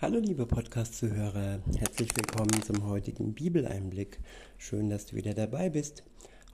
Hallo 0.00 0.18
liebe 0.18 0.44
Podcast-Zuhörer, 0.44 1.60
herzlich 1.78 2.08
willkommen 2.16 2.60
zum 2.64 2.84
heutigen 2.84 3.32
Bibeleinblick. 3.32 4.18
Schön, 4.58 4.90
dass 4.90 5.06
du 5.06 5.14
wieder 5.14 5.34
dabei 5.34 5.70
bist. 5.70 6.02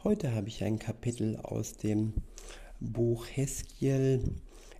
Heute 0.04 0.34
habe 0.34 0.48
ich 0.48 0.62
ein 0.62 0.78
Kapitel 0.78 1.36
aus 1.38 1.72
dem 1.78 2.12
Buch 2.80 3.26
Heskiel. 3.32 4.34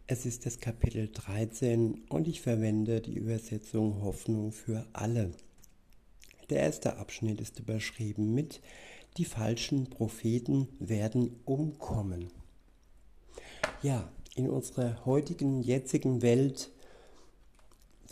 Es 0.07 0.27
ist 0.27 0.45
das 0.45 0.61
Kapitel 0.61 1.09
13 1.11 2.03
und 2.11 2.29
ich 2.29 2.43
verwende 2.43 3.01
die 3.01 3.15
Übersetzung 3.15 4.03
Hoffnung 4.03 4.53
für 4.53 4.85
alle. 4.93 5.31
Der 6.51 6.61
erste 6.61 6.99
Abschnitt 6.99 7.41
ist 7.41 7.59
überschrieben 7.59 8.35
mit 8.35 8.61
Die 9.17 9.25
falschen 9.25 9.89
Propheten 9.89 10.69
werden 10.79 11.41
umkommen. 11.47 12.31
Ja, 13.83 14.13
in 14.35 14.51
unserer 14.51 15.07
heutigen, 15.07 15.63
jetzigen 15.63 16.21
Welt 16.21 16.71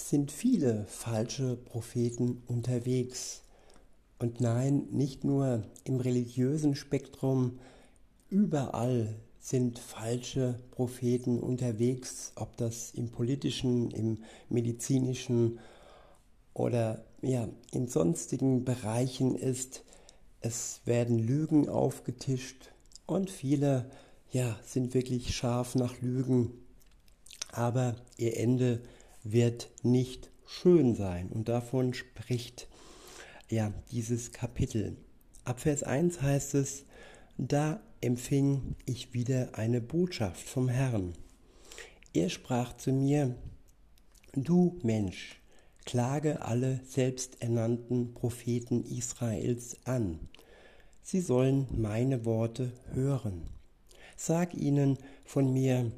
sind 0.01 0.31
viele 0.31 0.85
falsche 0.87 1.57
Propheten 1.57 2.43
unterwegs. 2.47 3.43
Und 4.19 4.41
nein, 4.41 4.87
nicht 4.91 5.25
nur 5.25 5.65
im 5.85 6.01
religiösen 6.01 6.75
Spektrum, 6.75 7.59
überall 8.31 9.15
sind 9.41 9.79
falsche 9.79 10.59
Propheten 10.71 11.39
unterwegs, 11.39 12.33
ob 12.37 12.57
das 12.57 12.93
im 12.93 13.11
politischen, 13.11 13.91
im 13.91 14.19
medizinischen 14.49 15.59
oder 16.55 17.05
ja, 17.23 17.49
in 17.73 17.89
sonstigen 17.89 18.65
Bereichen 18.65 19.37
ist. 19.37 19.85
Es 20.41 20.81
werden 20.85 21.19
Lügen 21.19 21.69
aufgetischt 21.69 22.73
und 23.07 23.31
viele 23.31 23.91
ja, 24.31 24.59
sind 24.65 24.95
wirklich 24.95 25.35
scharf 25.35 25.75
nach 25.75 26.01
Lügen, 26.01 26.53
aber 27.53 27.97
ihr 28.17 28.37
Ende 28.37 28.75
ist 28.75 28.98
wird 29.33 29.71
nicht 29.83 30.31
schön 30.47 30.95
sein. 30.95 31.29
Und 31.29 31.49
davon 31.49 31.95
spricht 31.95 32.69
ja 33.49 33.73
dieses 33.91 34.33
Kapitel. 34.33 34.97
Ab 35.45 35.61
Vers 35.61 35.83
1 35.83 36.23
heißt 36.23 36.55
es, 36.55 36.85
da 37.37 37.81
empfing 38.01 38.75
ich 38.85 39.15
wieder 39.15 39.51
eine 39.53 39.81
Botschaft 39.81 40.47
vom 40.49 40.69
Herrn. 40.69 41.15
Er 42.15 42.29
sprach 42.29 42.77
zu 42.77 42.93
mir, 42.93 43.35
du 44.35 44.79
Mensch, 44.83 45.41
klage 45.85 46.43
alle 46.43 46.81
selbsternannten 46.87 48.15
Propheten 48.15 48.85
Israels 48.85 49.77
an. 49.85 50.19
Sie 51.03 51.21
sollen 51.21 51.67
meine 51.75 52.25
Worte 52.25 52.73
hören. 52.93 53.45
Sag 54.17 54.55
ihnen 54.55 54.99
von 55.25 55.53
mir, 55.53 55.91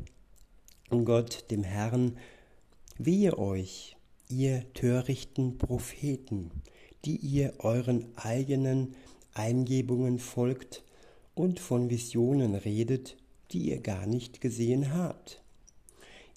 Gott, 0.91 1.51
dem 1.51 1.65
Herrn, 1.65 2.17
Wehe 3.03 3.39
euch, 3.39 3.97
ihr 4.29 4.71
törichten 4.75 5.57
Propheten, 5.57 6.51
die 7.07 7.17
ihr 7.17 7.55
euren 7.61 8.05
eigenen 8.15 8.95
Eingebungen 9.33 10.19
folgt 10.19 10.85
und 11.35 11.61
von 11.61 11.89
Visionen 11.89 12.55
redet, 12.55 13.17
die 13.53 13.71
ihr 13.71 13.81
gar 13.81 14.05
nicht 14.05 14.43
gesehen 14.43 14.93
habt. 14.93 15.43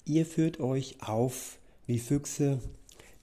Ihr 0.06 0.24
führt 0.24 0.58
euch 0.58 0.96
auf 1.02 1.58
wie 1.86 1.98
Füchse, 1.98 2.60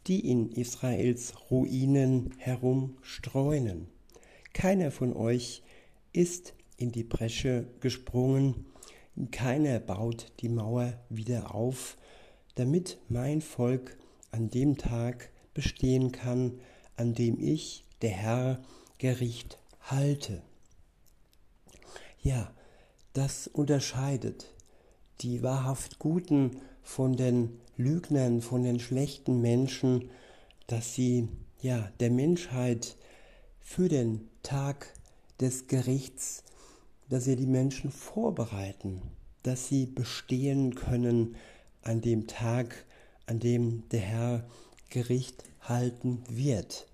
die 0.05 0.19
in 0.19 0.51
Israels 0.51 1.33
Ruinen 1.49 2.35
herumstreunen. 2.37 3.87
Keiner 4.53 4.91
von 4.91 5.15
euch 5.15 5.63
ist 6.13 6.53
in 6.77 6.91
die 6.91 7.03
Bresche 7.03 7.65
gesprungen, 7.79 8.67
keiner 9.31 9.79
baut 9.79 10.31
die 10.41 10.49
Mauer 10.49 10.93
wieder 11.09 11.55
auf, 11.55 11.97
damit 12.55 12.99
mein 13.09 13.41
Volk 13.41 13.97
an 14.31 14.49
dem 14.49 14.77
Tag 14.77 15.29
bestehen 15.53 16.11
kann, 16.11 16.59
an 16.95 17.13
dem 17.13 17.39
ich, 17.39 17.83
der 18.01 18.11
Herr, 18.11 18.61
Gericht 18.97 19.57
halte. 19.81 20.41
Ja, 22.21 22.53
das 23.13 23.47
unterscheidet 23.47 24.53
die 25.21 25.43
wahrhaft 25.43 25.99
Guten 25.99 26.57
von 26.81 27.15
den 27.15 27.59
Lügnern, 27.77 28.41
von 28.41 28.63
den 28.63 28.79
schlechten 28.79 29.41
Menschen, 29.41 30.09
dass 30.67 30.95
sie 30.95 31.27
ja 31.61 31.91
der 31.99 32.11
Menschheit 32.11 32.97
für 33.59 33.87
den 33.87 34.27
Tag 34.43 34.93
des 35.39 35.67
Gerichts, 35.67 36.43
dass 37.09 37.25
sie 37.25 37.35
die 37.35 37.45
Menschen 37.45 37.91
vorbereiten, 37.91 39.01
dass 39.43 39.67
sie 39.67 39.85
bestehen 39.85 40.75
können, 40.75 41.35
an 41.83 42.01
dem 42.01 42.27
Tag, 42.27 42.85
an 43.25 43.39
dem 43.39 43.87
der 43.89 44.01
Herr 44.01 44.43
Gericht 44.89 45.43
halten 45.61 46.23
wird. 46.29 46.87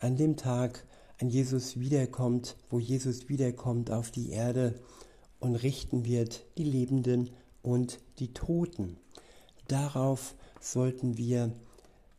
An 0.00 0.16
dem 0.16 0.36
Tag, 0.36 0.84
an 1.20 1.28
Jesus 1.28 1.78
wiederkommt, 1.78 2.56
wo 2.70 2.78
Jesus 2.78 3.28
wiederkommt 3.28 3.90
auf 3.90 4.10
die 4.10 4.30
Erde 4.30 4.74
und 5.38 5.56
richten 5.56 6.04
wird 6.04 6.44
die 6.56 6.64
Lebenden 6.64 7.30
und 7.62 7.98
die 8.18 8.32
Toten. 8.32 8.96
Darauf 9.68 10.34
sollten 10.60 11.16
wir 11.16 11.52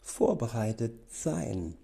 vorbereitet 0.02 0.94
sein 1.10 1.76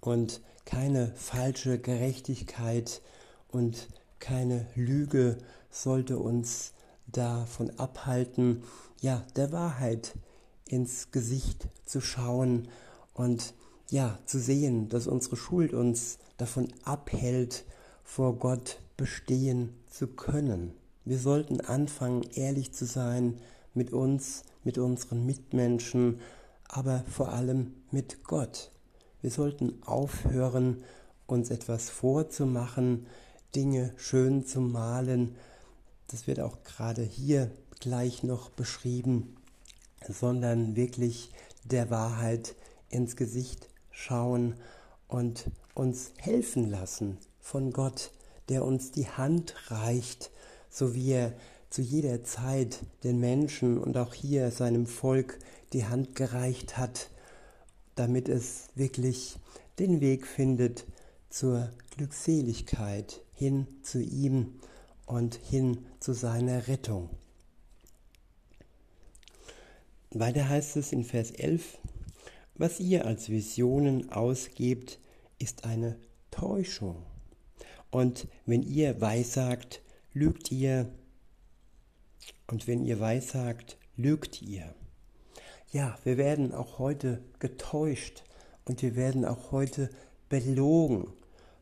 und 0.00 0.40
keine 0.64 1.12
falsche 1.16 1.78
Gerechtigkeit 1.78 3.00
und 3.48 3.88
keine 4.18 4.66
Lüge 4.74 5.38
sollte 5.70 6.18
uns 6.18 6.72
davon 7.06 7.70
abhalten, 7.78 8.62
ja, 9.02 9.26
der 9.36 9.52
Wahrheit 9.52 10.14
ins 10.66 11.10
Gesicht 11.10 11.68
zu 11.84 12.00
schauen 12.00 12.68
und 13.12 13.52
ja, 13.90 14.18
zu 14.24 14.38
sehen, 14.38 14.88
dass 14.88 15.06
unsere 15.06 15.36
Schuld 15.36 15.74
uns 15.74 16.18
davon 16.38 16.68
abhält, 16.84 17.64
vor 18.04 18.36
Gott 18.36 18.78
bestehen 18.96 19.74
zu 19.90 20.06
können. 20.06 20.72
Wir 21.04 21.18
sollten 21.18 21.60
anfangen, 21.60 22.22
ehrlich 22.34 22.72
zu 22.72 22.86
sein 22.86 23.38
mit 23.74 23.92
uns, 23.92 24.44
mit 24.64 24.78
unseren 24.78 25.26
Mitmenschen, 25.26 26.20
aber 26.68 27.04
vor 27.10 27.32
allem 27.32 27.74
mit 27.90 28.22
Gott. 28.24 28.70
Wir 29.20 29.30
sollten 29.30 29.82
aufhören, 29.82 30.84
uns 31.26 31.50
etwas 31.50 31.90
vorzumachen, 31.90 33.06
Dinge 33.54 33.92
schön 33.96 34.46
zu 34.46 34.60
malen, 34.60 35.34
das 36.08 36.26
wird 36.26 36.40
auch 36.40 36.62
gerade 36.62 37.02
hier 37.02 37.50
gleich 37.82 38.22
noch 38.22 38.48
beschrieben, 38.48 39.36
sondern 40.08 40.76
wirklich 40.76 41.30
der 41.64 41.90
Wahrheit 41.90 42.54
ins 42.88 43.16
Gesicht 43.16 43.68
schauen 43.90 44.54
und 45.08 45.50
uns 45.74 46.12
helfen 46.16 46.70
lassen 46.70 47.18
von 47.40 47.72
Gott, 47.72 48.12
der 48.48 48.64
uns 48.64 48.92
die 48.92 49.08
Hand 49.08 49.54
reicht, 49.68 50.30
so 50.70 50.94
wie 50.94 51.10
er 51.10 51.32
zu 51.70 51.82
jeder 51.82 52.22
Zeit 52.22 52.80
den 53.02 53.18
Menschen 53.18 53.78
und 53.78 53.96
auch 53.96 54.14
hier 54.14 54.52
seinem 54.52 54.86
Volk 54.86 55.38
die 55.72 55.86
Hand 55.86 56.14
gereicht 56.14 56.78
hat, 56.78 57.10
damit 57.96 58.28
es 58.28 58.68
wirklich 58.76 59.36
den 59.80 60.00
Weg 60.00 60.26
findet 60.26 60.86
zur 61.30 61.68
Glückseligkeit 61.96 63.22
hin 63.34 63.66
zu 63.82 64.00
ihm 64.00 64.60
und 65.06 65.34
hin 65.34 65.78
zu 65.98 66.12
seiner 66.12 66.68
Rettung. 66.68 67.10
Weiter 70.20 70.48
heißt 70.48 70.76
es 70.76 70.92
in 70.92 71.04
Vers 71.04 71.30
11, 71.30 71.78
was 72.54 72.80
ihr 72.80 73.06
als 73.06 73.30
Visionen 73.30 74.12
ausgebt, 74.12 74.98
ist 75.38 75.64
eine 75.64 75.98
Täuschung. 76.30 77.02
Und 77.90 78.28
wenn 78.46 78.62
ihr 78.62 79.00
weissagt, 79.00 79.82
lügt 80.12 80.52
ihr. 80.52 80.90
Und 82.46 82.66
wenn 82.66 82.84
ihr 82.84 83.00
weissagt, 83.00 83.78
lügt 83.96 84.42
ihr. 84.42 84.74
Ja, 85.72 85.98
wir 86.04 86.18
werden 86.18 86.52
auch 86.52 86.78
heute 86.78 87.22
getäuscht 87.38 88.24
und 88.66 88.82
wir 88.82 88.96
werden 88.96 89.24
auch 89.24 89.50
heute 89.52 89.88
belogen 90.28 91.12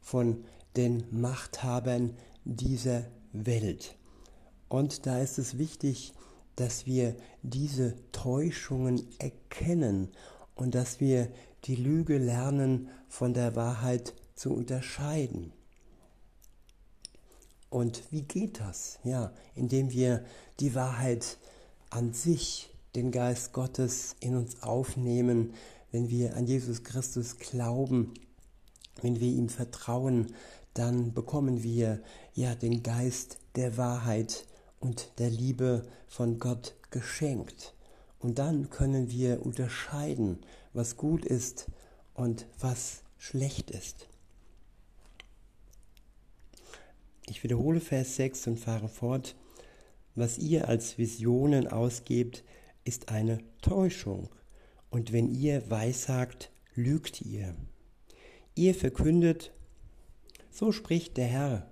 von 0.00 0.44
den 0.76 1.04
Machthabern 1.10 2.16
dieser 2.44 3.04
Welt. 3.32 3.96
Und 4.68 5.06
da 5.06 5.20
ist 5.20 5.38
es 5.38 5.58
wichtig, 5.58 6.12
dass 6.60 6.84
wir 6.84 7.16
diese 7.42 7.96
Täuschungen 8.12 9.08
erkennen 9.18 10.08
und 10.54 10.74
dass 10.74 11.00
wir 11.00 11.28
die 11.64 11.74
Lüge 11.74 12.18
lernen 12.18 12.90
von 13.08 13.32
der 13.32 13.56
Wahrheit 13.56 14.14
zu 14.34 14.52
unterscheiden. 14.52 15.54
Und 17.70 18.02
wie 18.10 18.22
geht 18.22 18.60
das? 18.60 18.98
Ja, 19.04 19.32
indem 19.54 19.90
wir 19.90 20.22
die 20.58 20.74
Wahrheit 20.74 21.38
an 21.88 22.12
sich, 22.12 22.68
den 22.94 23.10
Geist 23.10 23.54
Gottes 23.54 24.16
in 24.20 24.36
uns 24.36 24.62
aufnehmen, 24.62 25.54
wenn 25.92 26.10
wir 26.10 26.36
an 26.36 26.46
Jesus 26.46 26.84
Christus 26.84 27.38
glauben, 27.38 28.12
wenn 29.00 29.18
wir 29.18 29.28
ihm 29.28 29.48
vertrauen, 29.48 30.34
dann 30.74 31.14
bekommen 31.14 31.62
wir 31.62 32.02
ja 32.34 32.54
den 32.54 32.82
Geist 32.82 33.38
der 33.56 33.78
Wahrheit 33.78 34.44
und 34.80 35.12
der 35.18 35.30
Liebe 35.30 35.86
von 36.08 36.38
Gott 36.38 36.74
geschenkt. 36.90 37.74
Und 38.18 38.38
dann 38.38 38.70
können 38.70 39.10
wir 39.10 39.44
unterscheiden, 39.44 40.40
was 40.72 40.96
gut 40.96 41.24
ist 41.24 41.66
und 42.14 42.46
was 42.58 43.02
schlecht 43.18 43.70
ist. 43.70 44.08
Ich 47.26 47.44
wiederhole 47.44 47.80
Vers 47.80 48.16
6 48.16 48.48
und 48.48 48.58
fahre 48.58 48.88
fort. 48.88 49.36
Was 50.16 50.38
ihr 50.38 50.68
als 50.68 50.98
Visionen 50.98 51.68
ausgebt, 51.68 52.42
ist 52.84 53.08
eine 53.08 53.38
Täuschung. 53.62 54.28
Und 54.90 55.12
wenn 55.12 55.32
ihr 55.32 55.70
weissagt, 55.70 56.50
lügt 56.74 57.22
ihr. 57.22 57.54
Ihr 58.56 58.74
verkündet, 58.74 59.52
so 60.50 60.72
spricht 60.72 61.16
der 61.16 61.26
Herr, 61.26 61.69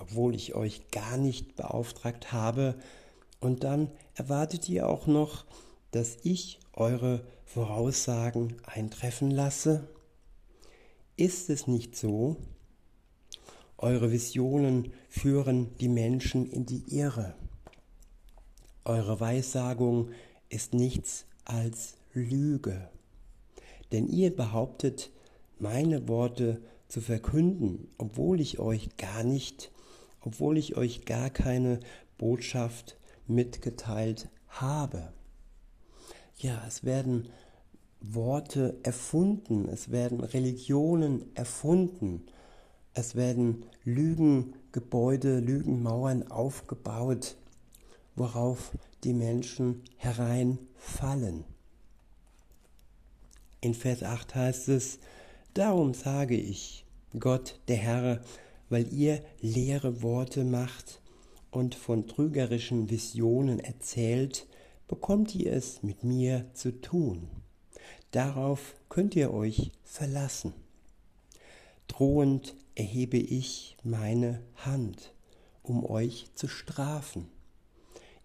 obwohl 0.00 0.34
ich 0.34 0.54
euch 0.54 0.90
gar 0.90 1.16
nicht 1.16 1.56
beauftragt 1.56 2.32
habe, 2.32 2.74
und 3.40 3.64
dann 3.64 3.90
erwartet 4.14 4.68
ihr 4.68 4.88
auch 4.88 5.06
noch, 5.06 5.46
dass 5.92 6.18
ich 6.22 6.60
eure 6.74 7.24
Voraussagen 7.44 8.56
eintreffen 8.64 9.30
lasse? 9.30 9.88
Ist 11.16 11.50
es 11.50 11.66
nicht 11.66 11.96
so? 11.96 12.36
Eure 13.78 14.12
Visionen 14.12 14.92
führen 15.08 15.74
die 15.80 15.88
Menschen 15.88 16.46
in 16.50 16.66
die 16.66 16.84
Irre. 16.94 17.34
Eure 18.84 19.20
Weissagung 19.20 20.10
ist 20.50 20.74
nichts 20.74 21.24
als 21.44 21.94
Lüge. 22.12 22.90
Denn 23.90 24.06
ihr 24.08 24.34
behauptet, 24.34 25.10
meine 25.58 26.08
Worte 26.08 26.62
zu 26.88 27.00
verkünden, 27.00 27.88
obwohl 27.98 28.40
ich 28.40 28.58
euch 28.58 28.96
gar 28.96 29.24
nicht, 29.24 29.70
obwohl 30.20 30.58
ich 30.58 30.76
euch 30.76 31.04
gar 31.04 31.30
keine 31.30 31.80
Botschaft 32.18 32.96
mitgeteilt 33.26 34.28
habe. 34.48 35.12
Ja, 36.38 36.62
es 36.66 36.84
werden 36.84 37.28
Worte 38.00 38.78
erfunden, 38.82 39.68
es 39.68 39.90
werden 39.90 40.20
Religionen 40.20 41.34
erfunden, 41.34 42.24
es 42.94 43.14
werden 43.14 43.64
Lügengebäude, 43.84 45.38
Lügenmauern 45.38 46.30
aufgebaut, 46.30 47.36
worauf 48.16 48.72
die 49.04 49.12
Menschen 49.12 49.82
hereinfallen. 49.96 51.44
In 53.60 53.74
Vers 53.74 54.02
8 54.02 54.34
heißt 54.34 54.68
es, 54.68 54.98
Darum 55.54 55.94
sage 55.94 56.36
ich, 56.36 56.86
Gott 57.18 57.58
der 57.68 57.76
Herr, 57.76 58.22
weil 58.70 58.90
ihr 58.92 59.22
leere 59.40 60.00
Worte 60.00 60.44
macht 60.44 61.00
und 61.50 61.74
von 61.74 62.06
trügerischen 62.06 62.88
Visionen 62.88 63.60
erzählt, 63.60 64.46
bekommt 64.88 65.34
ihr 65.34 65.52
es 65.52 65.82
mit 65.82 66.04
mir 66.04 66.46
zu 66.54 66.80
tun. 66.80 67.28
Darauf 68.12 68.74
könnt 68.88 69.14
ihr 69.14 69.32
euch 69.34 69.72
verlassen. 69.84 70.54
Drohend 71.88 72.54
erhebe 72.74 73.18
ich 73.18 73.76
meine 73.82 74.40
Hand, 74.56 75.12
um 75.62 75.84
euch 75.84 76.26
zu 76.34 76.48
strafen, 76.48 77.28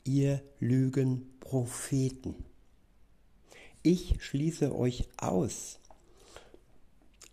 ihr 0.03 0.41
Lügenpropheten. 0.59 2.35
Ich 3.81 4.23
schließe 4.23 4.75
euch 4.75 5.07
aus. 5.17 5.79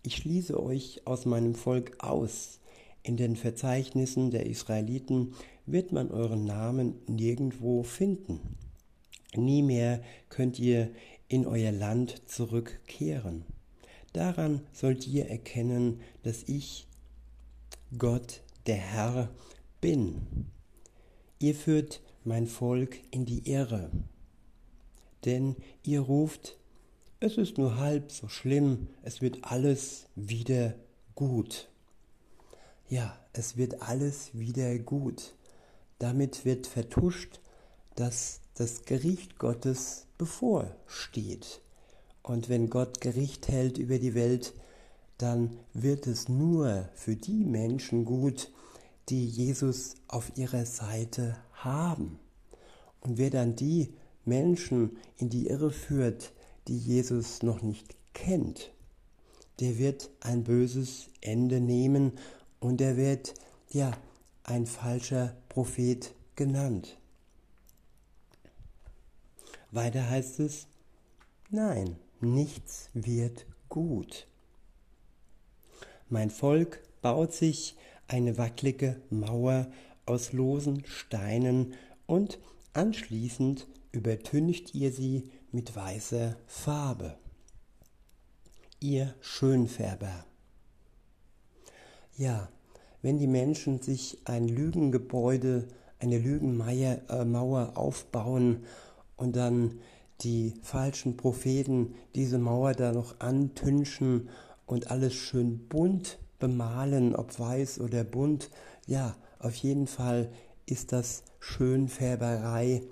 Ich 0.03 0.17
schließe 0.17 0.61
euch 0.61 1.01
aus 1.05 1.25
meinem 1.25 1.55
Volk 1.55 2.03
aus. 2.03 2.59
In 3.03 3.17
den 3.17 3.35
Verzeichnissen 3.35 4.31
der 4.31 4.45
Israeliten 4.45 5.33
wird 5.65 5.91
man 5.91 6.09
euren 6.09 6.45
Namen 6.45 6.95
nirgendwo 7.07 7.83
finden. 7.83 8.39
Nie 9.35 9.61
mehr 9.61 10.01
könnt 10.29 10.57
ihr 10.57 10.89
in 11.27 11.45
euer 11.45 11.71
Land 11.71 12.29
zurückkehren. 12.29 13.43
Daran 14.13 14.61
sollt 14.71 15.07
ihr 15.07 15.27
erkennen, 15.27 15.99
dass 16.21 16.43
ich 16.43 16.87
Gott, 17.97 18.41
der 18.67 18.77
Herr, 18.77 19.29
bin. 19.81 20.47
Ihr 21.39 21.55
führt 21.55 22.01
mein 22.23 22.47
Volk 22.47 22.99
in 23.11 23.25
die 23.25 23.49
Irre, 23.51 23.91
denn 25.25 25.57
ihr 25.83 25.99
ruft, 25.99 26.57
es 27.19 27.37
ist 27.37 27.57
nur 27.57 27.77
halb 27.77 28.11
so 28.11 28.27
schlimm, 28.29 28.87
es 29.01 29.21
wird 29.21 29.39
alles 29.43 30.05
wieder 30.15 30.75
gut. 31.15 31.69
Ja, 32.89 33.17
es 33.33 33.57
wird 33.57 33.81
alles 33.81 34.33
wieder 34.33 34.77
gut. 34.79 35.33
Damit 35.99 36.45
wird 36.45 36.67
vertuscht, 36.67 37.39
dass 37.95 38.41
das 38.55 38.85
Gericht 38.85 39.39
Gottes 39.39 40.05
bevorsteht. 40.17 41.61
Und 42.21 42.49
wenn 42.49 42.69
Gott 42.69 43.01
Gericht 43.01 43.47
hält 43.47 43.77
über 43.77 43.99
die 43.99 44.15
Welt, 44.15 44.53
dann 45.17 45.57
wird 45.73 46.07
es 46.07 46.29
nur 46.29 46.89
für 46.93 47.15
die 47.15 47.45
Menschen 47.45 48.05
gut, 48.05 48.51
die 49.09 49.27
Jesus 49.27 49.95
auf 50.07 50.31
ihrer 50.37 50.65
Seite 50.65 51.37
haben. 51.53 52.19
Und 53.01 53.17
wer 53.17 53.29
dann 53.29 53.55
die 53.55 53.93
Menschen 54.25 54.97
in 55.17 55.29
die 55.29 55.47
Irre 55.47 55.71
führt, 55.71 56.31
die 56.67 56.77
Jesus 56.77 57.43
noch 57.43 57.61
nicht 57.61 57.95
kennt, 58.13 58.71
der 59.59 59.77
wird 59.77 60.09
ein 60.21 60.43
böses 60.43 61.09
Ende 61.21 61.59
nehmen 61.59 62.13
und 62.63 62.79
er 62.79 62.95
wird 62.95 63.33
ja 63.69 63.91
ein 64.43 64.65
falscher 64.65 65.35
Prophet 65.49 66.15
genannt. 66.35 66.97
Weiter 69.71 70.09
heißt 70.09 70.39
es, 70.39 70.67
nein, 71.49 71.97
nichts 72.21 72.89
wird 72.93 73.45
gut. 73.67 74.27
Mein 76.07 76.29
Volk 76.29 76.81
baut 77.01 77.33
sich 77.33 77.75
eine 78.07 78.37
wackelige 78.37 79.01
Mauer 79.09 79.69
aus 80.05 80.31
losen 80.31 80.85
Steinen 80.85 81.73
und 82.05 82.39
anschließend 82.73 83.67
übertüncht 83.91 84.73
ihr 84.73 84.93
sie 84.93 85.29
mit 85.51 85.75
weißer 85.75 86.37
Farbe. 86.47 87.17
Ihr 88.79 89.15
Schönfärber. 89.21 90.25
Ja, 92.17 92.49
wenn 93.01 93.17
die 93.17 93.27
Menschen 93.27 93.81
sich 93.81 94.19
ein 94.25 94.47
Lügengebäude, 94.47 95.67
eine 95.99 96.19
Lügenmauer 96.19 97.73
äh, 97.73 97.77
aufbauen 97.77 98.65
und 99.17 99.35
dann 99.35 99.79
die 100.21 100.53
falschen 100.61 101.17
Propheten 101.17 101.95
diese 102.13 102.37
Mauer 102.37 102.73
da 102.73 102.91
noch 102.91 103.19
antünchen 103.19 104.29
und 104.65 104.91
alles 104.91 105.13
schön 105.13 105.67
bunt 105.67 106.19
bemalen, 106.39 107.15
ob 107.15 107.39
weiß 107.39 107.79
oder 107.79 108.03
bunt, 108.03 108.49
ja, 108.85 109.15
auf 109.39 109.55
jeden 109.55 109.87
Fall 109.87 110.29
ist 110.65 110.91
das 110.91 111.23
Schönfärberei 111.39 112.83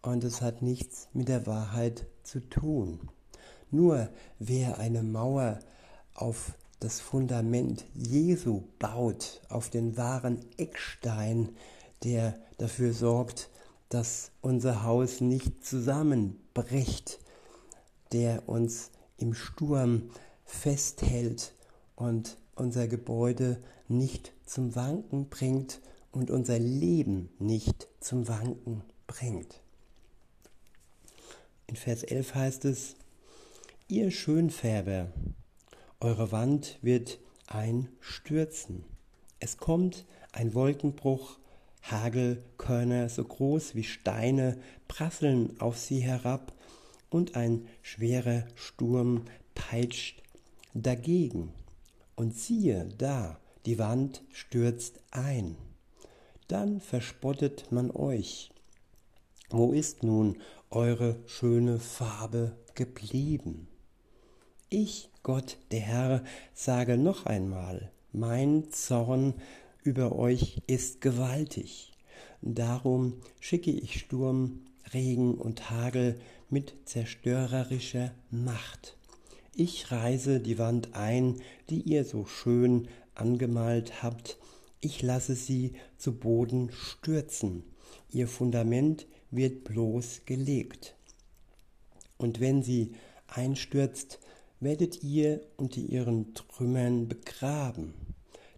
und 0.00 0.24
es 0.24 0.40
hat 0.40 0.62
nichts 0.62 1.08
mit 1.12 1.28
der 1.28 1.46
Wahrheit 1.46 2.06
zu 2.22 2.40
tun. 2.40 3.10
Nur 3.70 4.08
wer 4.38 4.78
eine 4.78 5.02
Mauer 5.02 5.58
auf 6.14 6.54
das 6.84 7.00
Fundament 7.00 7.86
Jesu 7.94 8.64
baut, 8.78 9.40
auf 9.48 9.70
den 9.70 9.96
wahren 9.96 10.44
Eckstein, 10.58 11.48
der 12.02 12.38
dafür 12.58 12.92
sorgt, 12.92 13.48
dass 13.88 14.32
unser 14.42 14.82
Haus 14.82 15.22
nicht 15.22 15.64
zusammenbricht, 15.64 17.20
der 18.12 18.46
uns 18.50 18.90
im 19.16 19.32
Sturm 19.32 20.10
festhält 20.44 21.54
und 21.96 22.36
unser 22.54 22.86
Gebäude 22.86 23.62
nicht 23.88 24.34
zum 24.44 24.76
Wanken 24.76 25.30
bringt 25.30 25.80
und 26.12 26.30
unser 26.30 26.58
Leben 26.58 27.30
nicht 27.38 27.88
zum 28.00 28.28
Wanken 28.28 28.82
bringt. 29.06 29.62
In 31.66 31.76
Vers 31.76 32.02
11 32.02 32.34
heißt 32.34 32.64
es, 32.66 32.96
ihr 33.88 34.10
Schönfärber, 34.10 35.08
eure 36.04 36.32
Wand 36.32 36.78
wird 36.82 37.18
einstürzen. 37.46 38.84
Es 39.40 39.56
kommt 39.56 40.04
ein 40.32 40.52
Wolkenbruch 40.52 41.38
Hagelkörner 41.82 43.08
so 43.08 43.24
groß 43.24 43.74
wie 43.74 43.84
Steine 43.84 44.58
prasseln 44.86 45.58
auf 45.60 45.78
sie 45.78 46.00
herab, 46.00 46.52
und 47.08 47.36
ein 47.36 47.68
schwerer 47.80 48.44
Sturm 48.56 49.22
peitscht 49.54 50.20
dagegen. 50.74 51.52
Und 52.16 52.36
siehe 52.36 52.88
da, 52.98 53.38
die 53.66 53.78
Wand 53.78 54.24
stürzt 54.32 55.00
ein. 55.12 55.56
Dann 56.48 56.80
verspottet 56.80 57.70
man 57.70 57.92
euch. 57.92 58.50
Wo 59.48 59.72
ist 59.72 60.02
nun 60.02 60.38
eure 60.70 61.16
schöne 61.26 61.78
Farbe 61.78 62.56
geblieben? 62.74 63.68
Ich, 64.68 65.08
Gott 65.24 65.56
der 65.70 65.80
Herr, 65.80 66.22
sage 66.52 66.98
noch 66.98 67.24
einmal, 67.24 67.90
mein 68.12 68.70
Zorn 68.70 69.32
über 69.82 70.14
euch 70.16 70.60
ist 70.66 71.00
gewaltig. 71.00 71.92
Darum 72.42 73.14
schicke 73.40 73.70
ich 73.70 74.00
Sturm 74.00 74.60
Regen 74.92 75.36
und 75.36 75.70
Hagel 75.70 76.20
mit 76.50 76.74
zerstörerischer 76.84 78.12
Macht. 78.30 78.98
Ich 79.56 79.90
reiße 79.90 80.40
die 80.40 80.58
Wand 80.58 80.94
ein, 80.94 81.40
die 81.70 81.80
ihr 81.80 82.04
so 82.04 82.26
schön 82.26 82.88
angemalt 83.14 84.02
habt, 84.02 84.36
ich 84.82 85.00
lasse 85.00 85.34
sie 85.34 85.72
zu 85.96 86.18
Boden 86.18 86.70
stürzen, 86.70 87.64
ihr 88.10 88.28
Fundament 88.28 89.06
wird 89.30 89.64
bloß 89.64 90.26
gelegt. 90.26 90.96
Und 92.18 92.40
wenn 92.40 92.62
sie 92.62 92.92
einstürzt, 93.26 94.18
werdet 94.60 95.02
ihr 95.02 95.40
unter 95.56 95.80
ihren 95.80 96.34
Trümmern 96.34 97.08
begraben. 97.08 97.94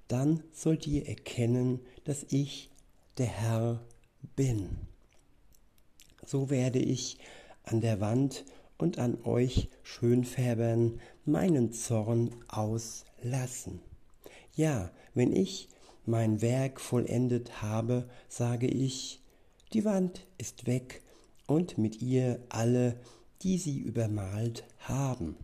Dann 0.09 0.43
sollt 0.53 0.87
ihr 0.87 1.09
erkennen, 1.09 1.81
dass 2.05 2.25
ich 2.31 2.71
der 3.19 3.26
Herr 3.26 3.81
bin. 4.37 4.79
So 6.25 6.50
werde 6.50 6.79
ich 6.79 7.19
an 7.65 7.81
der 7.81 8.00
Wand 8.00 8.45
und 8.79 8.99
an 8.99 9.19
euch 9.25 9.69
Schönfärbern 9.83 11.00
meinen 11.25 11.73
Zorn 11.73 12.31
auslassen. 12.49 13.81
Ja, 14.55 14.91
wenn 15.15 15.33
ich 15.35 15.69
mein 16.05 16.41
Werk 16.41 16.81
vollendet 16.81 17.62
habe, 17.62 18.09
sage 18.29 18.69
ich, 18.69 19.21
die 19.73 19.85
Wand 19.85 20.26
ist 20.38 20.67
weg 20.67 21.03
und 21.47 21.79
mit 21.79 22.00
ihr 22.00 22.41
alle, 22.49 23.00
die 23.43 23.59
sie 23.59 23.79
übermalt 23.79 24.65
haben. 24.79 25.37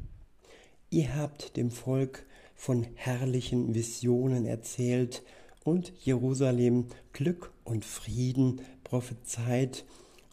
Ihr 0.92 1.16
habt 1.16 1.56
dem 1.56 1.70
Volk 1.70 2.26
von 2.54 2.86
herrlichen 2.96 3.74
Visionen 3.74 4.44
erzählt 4.44 5.22
und 5.64 5.90
Jerusalem 6.04 6.88
Glück 7.14 7.50
und 7.64 7.86
Frieden 7.86 8.60
prophezeit, 8.84 9.86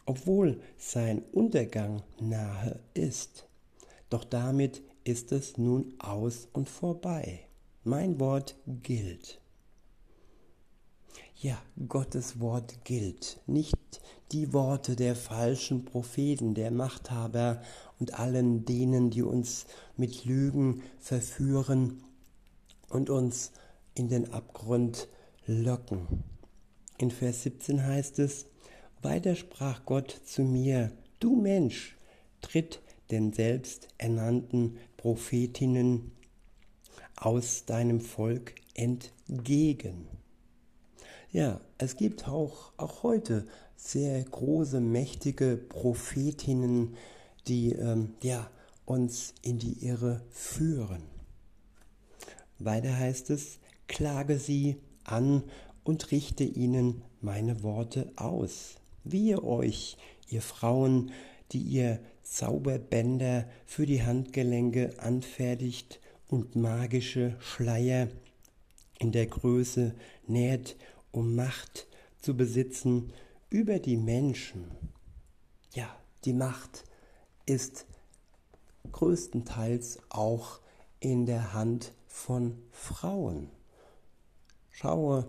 obwohl 0.04 0.60
sein 0.76 1.22
Untergang 1.32 2.02
nahe 2.20 2.78
ist. 2.92 3.48
Doch 4.10 4.22
damit 4.22 4.82
ist 5.02 5.32
es 5.32 5.56
nun 5.56 5.94
aus 5.98 6.46
und 6.52 6.68
vorbei. 6.68 7.40
Mein 7.82 8.20
Wort 8.20 8.54
gilt. 8.82 9.40
Ja, 11.36 11.56
Gottes 11.88 12.38
Wort 12.38 12.84
gilt, 12.84 13.40
nicht 13.46 14.02
die 14.32 14.52
Worte 14.52 14.96
der 14.96 15.16
falschen 15.16 15.84
Propheten, 15.84 16.54
der 16.54 16.70
Machthaber 16.70 17.62
und 17.98 18.18
allen 18.18 18.64
denen, 18.64 19.10
die 19.10 19.22
uns 19.22 19.66
mit 19.96 20.24
Lügen 20.24 20.82
verführen 20.98 22.02
und 22.88 23.10
uns 23.10 23.52
in 23.94 24.08
den 24.08 24.32
Abgrund 24.32 25.08
locken. 25.46 26.06
In 26.98 27.10
Vers 27.10 27.42
17 27.42 27.84
heißt 27.84 28.18
es, 28.18 28.46
weiter 29.02 29.34
sprach 29.34 29.84
Gott 29.84 30.20
zu 30.24 30.42
mir, 30.42 30.92
du 31.18 31.34
Mensch, 31.34 31.96
tritt 32.40 32.80
den 33.10 33.32
selbsternannten 33.32 34.78
Prophetinnen 34.96 36.12
aus 37.16 37.64
deinem 37.64 38.00
Volk 38.00 38.54
entgegen. 38.74 40.19
Ja, 41.32 41.60
es 41.78 41.96
gibt 41.96 42.26
auch, 42.26 42.72
auch 42.76 43.04
heute 43.04 43.46
sehr 43.76 44.20
große, 44.20 44.80
mächtige 44.80 45.56
Prophetinnen, 45.56 46.96
die 47.46 47.72
ähm, 47.72 48.14
ja, 48.20 48.50
uns 48.84 49.34
in 49.42 49.58
die 49.60 49.86
Irre 49.86 50.22
führen. 50.30 51.02
Weiter 52.58 52.98
heißt 52.98 53.30
es, 53.30 53.60
klage 53.86 54.40
sie 54.40 54.78
an 55.04 55.44
und 55.84 56.10
richte 56.10 56.42
ihnen 56.42 57.02
meine 57.20 57.62
Worte 57.62 58.12
aus. 58.16 58.74
Wehe 59.04 59.44
euch, 59.44 59.98
ihr 60.28 60.42
Frauen, 60.42 61.12
die 61.52 61.60
ihr 61.60 62.00
Zauberbänder 62.24 63.44
für 63.66 63.86
die 63.86 64.02
Handgelenke 64.02 64.94
anfertigt 64.98 66.00
und 66.26 66.56
magische 66.56 67.36
Schleier 67.38 68.08
in 68.98 69.12
der 69.12 69.26
Größe 69.26 69.94
näht 70.26 70.76
um 71.12 71.34
Macht 71.34 71.86
zu 72.20 72.36
besitzen 72.36 73.12
über 73.48 73.78
die 73.78 73.96
Menschen. 73.96 74.70
Ja, 75.72 75.88
die 76.24 76.32
Macht 76.32 76.84
ist 77.46 77.86
größtenteils 78.92 79.98
auch 80.08 80.60
in 81.00 81.26
der 81.26 81.52
Hand 81.52 81.92
von 82.06 82.62
Frauen. 82.70 83.50
Schaue, 84.70 85.26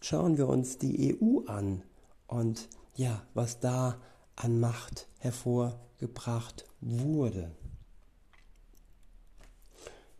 schauen 0.00 0.38
wir 0.38 0.48
uns 0.48 0.78
die 0.78 1.18
EU 1.20 1.40
an 1.46 1.82
und 2.26 2.68
ja, 2.94 3.22
was 3.34 3.60
da 3.60 4.00
an 4.36 4.60
Macht 4.60 5.08
hervorgebracht 5.18 6.66
wurde. 6.80 7.50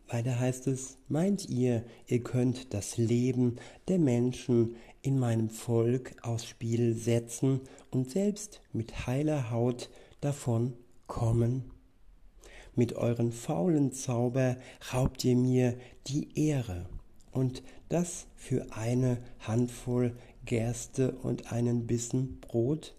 Weiter 0.09 0.39
heißt 0.39 0.67
es, 0.67 0.99
meint 1.09 1.49
ihr, 1.49 1.85
ihr 2.07 2.23
könnt 2.23 2.75
das 2.75 2.97
Leben 2.97 3.57
der 3.89 3.99
Menschen 3.99 4.77
in 5.05 5.19
meinem 5.19 5.51
Volk 5.51 6.17
aufs 6.23 6.47
Spiel 6.47 6.95
setzen 6.95 7.61
und 7.91 8.11
selbst 8.11 8.63
mit 8.73 9.07
heiler 9.07 9.51
Haut 9.51 9.91
davon 10.23 10.73
kommen? 11.07 11.71
Mit 12.75 12.95
euren 12.95 13.31
faulen 13.31 13.93
Zauber 13.93 14.57
raubt 14.93 15.23
ihr 15.25 15.37
mir 15.37 15.77
die 16.07 16.29
Ehre 16.49 16.87
und 17.33 17.63
das 17.91 18.27
für 18.35 18.67
eine 18.73 19.19
Handvoll 19.41 20.17
Gerste 20.47 21.13
und 21.13 21.53
einen 21.53 21.87
Bissen 21.87 22.41
Brot? 22.41 22.95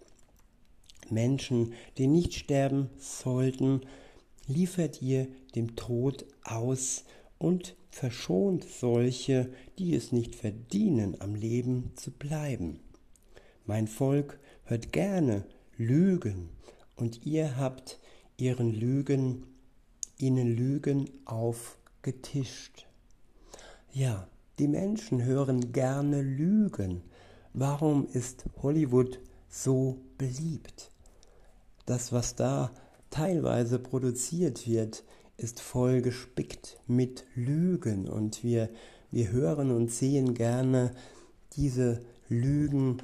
Menschen, 1.10 1.74
die 1.98 2.06
nicht 2.06 2.34
sterben 2.34 2.88
sollten, 2.98 3.80
liefert 4.46 5.02
ihr 5.02 5.26
dem 5.56 5.74
Tod 5.74 6.24
aus 6.44 7.04
und 7.38 7.74
verschont 7.96 8.62
solche, 8.62 9.48
die 9.78 9.94
es 9.94 10.12
nicht 10.12 10.34
verdienen, 10.34 11.18
am 11.22 11.34
Leben 11.34 11.92
zu 11.94 12.10
bleiben. 12.10 12.78
Mein 13.64 13.88
Volk 13.88 14.38
hört 14.64 14.92
gerne 14.92 15.46
Lügen, 15.78 16.50
und 16.96 17.24
ihr 17.24 17.56
habt 17.56 17.98
ihren 18.36 18.70
Lügen, 18.70 19.46
ihnen 20.18 20.54
Lügen 20.54 21.08
aufgetischt. 21.24 22.86
Ja, 23.92 24.28
die 24.58 24.68
Menschen 24.68 25.24
hören 25.24 25.72
gerne 25.72 26.20
Lügen. 26.20 27.00
Warum 27.54 28.06
ist 28.12 28.44
Hollywood 28.62 29.20
so 29.48 30.02
beliebt? 30.18 30.90
Das, 31.86 32.12
was 32.12 32.34
da 32.34 32.72
teilweise 33.08 33.78
produziert 33.78 34.68
wird, 34.68 35.02
ist 35.36 35.60
voll 35.60 36.00
gespickt 36.00 36.78
mit 36.86 37.24
Lügen 37.34 38.08
und 38.08 38.42
wir, 38.42 38.70
wir 39.10 39.30
hören 39.30 39.70
und 39.70 39.90
sehen 39.90 40.34
gerne 40.34 40.92
diese 41.52 42.00
Lügen 42.28 43.02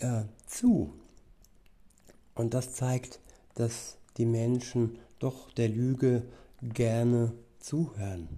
äh, 0.00 0.22
zu. 0.46 0.94
Und 2.34 2.54
das 2.54 2.72
zeigt, 2.72 3.20
dass 3.54 3.98
die 4.16 4.26
Menschen 4.26 4.98
doch 5.18 5.50
der 5.52 5.68
Lüge 5.68 6.22
gerne 6.62 7.32
zuhören. 7.58 8.28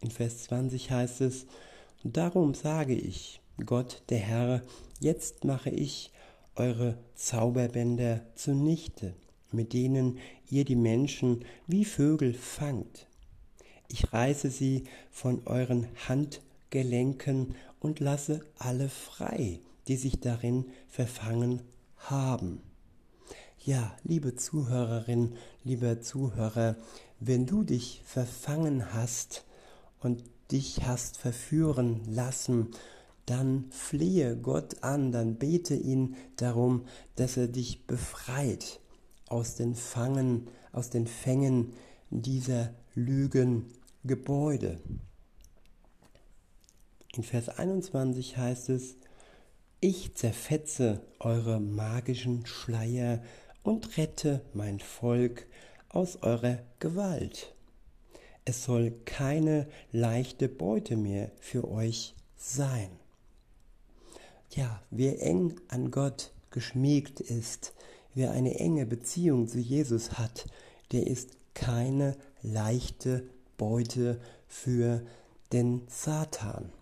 In 0.00 0.10
Vers 0.10 0.44
20 0.44 0.90
heißt 0.90 1.20
es, 1.20 1.46
Darum 2.02 2.52
sage 2.52 2.94
ich, 2.94 3.40
Gott 3.64 4.02
der 4.10 4.18
Herr, 4.18 4.62
jetzt 5.00 5.44
mache 5.44 5.70
ich 5.70 6.10
eure 6.54 6.98
Zauberbänder 7.14 8.20
zunichte 8.34 9.14
mit 9.54 9.72
denen 9.72 10.18
ihr 10.50 10.64
die 10.64 10.76
Menschen 10.76 11.44
wie 11.66 11.84
Vögel 11.84 12.34
fangt. 12.34 13.06
Ich 13.88 14.12
reiße 14.12 14.50
sie 14.50 14.84
von 15.10 15.46
euren 15.46 15.86
Handgelenken 16.08 17.54
und 17.80 18.00
lasse 18.00 18.40
alle 18.58 18.88
frei, 18.88 19.60
die 19.88 19.96
sich 19.96 20.20
darin 20.20 20.66
verfangen 20.88 21.62
haben. 21.96 22.60
Ja, 23.64 23.96
liebe 24.02 24.36
Zuhörerin, 24.36 25.36
lieber 25.62 26.00
Zuhörer, 26.00 26.76
wenn 27.20 27.46
du 27.46 27.62
dich 27.62 28.02
verfangen 28.04 28.92
hast 28.92 29.44
und 30.00 30.22
dich 30.50 30.84
hast 30.84 31.16
verführen 31.16 32.02
lassen, 32.06 32.68
dann 33.26 33.64
flehe 33.70 34.36
Gott 34.36 34.82
an, 34.82 35.12
dann 35.12 35.36
bete 35.36 35.74
ihn 35.74 36.16
darum, 36.36 36.84
dass 37.16 37.36
er 37.36 37.48
dich 37.48 37.86
befreit, 37.86 38.80
aus 39.34 39.56
den 39.56 39.74
Fangen, 39.74 40.46
aus 40.70 40.90
den 40.90 41.08
Fängen 41.08 41.72
dieser 42.10 42.72
Lügengebäude. 42.94 44.78
In 47.16 47.24
Vers 47.24 47.48
21 47.48 48.36
heißt 48.36 48.68
es, 48.68 48.94
ich 49.80 50.14
zerfetze 50.14 51.00
eure 51.18 51.58
magischen 51.58 52.46
Schleier 52.46 53.22
und 53.64 53.96
rette 53.96 54.40
mein 54.54 54.78
Volk 54.78 55.46
aus 55.88 56.22
eurer 56.22 56.60
Gewalt. 56.78 57.52
Es 58.44 58.62
soll 58.62 58.92
keine 59.04 59.66
leichte 59.90 60.48
Beute 60.48 60.96
mehr 60.96 61.32
für 61.40 61.68
euch 61.68 62.14
sein. 62.36 62.88
Ja, 64.50 64.80
wer 64.90 65.20
eng 65.22 65.60
an 65.66 65.90
Gott 65.90 66.30
geschmiegt 66.52 67.18
ist, 67.20 67.72
wer 68.14 68.30
eine 68.30 68.58
enge 68.58 68.86
Beziehung 68.86 69.48
zu 69.48 69.58
Jesus 69.58 70.18
hat, 70.18 70.46
der 70.92 71.06
ist 71.06 71.36
keine 71.54 72.16
leichte 72.42 73.28
Beute 73.56 74.20
für 74.46 75.02
den 75.52 75.82
Satan. 75.88 76.72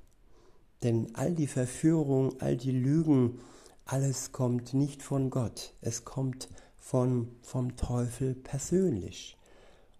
Denn 0.82 1.14
all 1.14 1.34
die 1.34 1.46
Verführung, 1.46 2.40
all 2.40 2.56
die 2.56 2.72
Lügen, 2.72 3.38
alles 3.84 4.32
kommt 4.32 4.74
nicht 4.74 5.02
von 5.02 5.30
Gott, 5.30 5.74
es 5.80 6.04
kommt 6.04 6.48
von, 6.78 7.28
vom 7.42 7.76
Teufel 7.76 8.34
persönlich. 8.34 9.36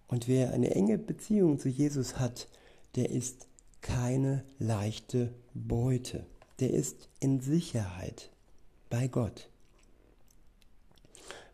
Und 0.09 0.29
wer 0.29 0.53
eine 0.53 0.75
enge 0.75 0.99
Beziehung 0.99 1.59
zu 1.59 1.69
Jesus 1.69 2.19
hat, 2.19 2.49
der 2.97 3.11
ist 3.11 3.47
keine 3.81 4.45
leichte 4.59 5.33
Beute. 5.55 6.27
Der 6.61 6.71
ist 6.71 7.09
in 7.19 7.41
Sicherheit 7.41 8.31
bei 8.91 9.09
Gott. 9.09 9.49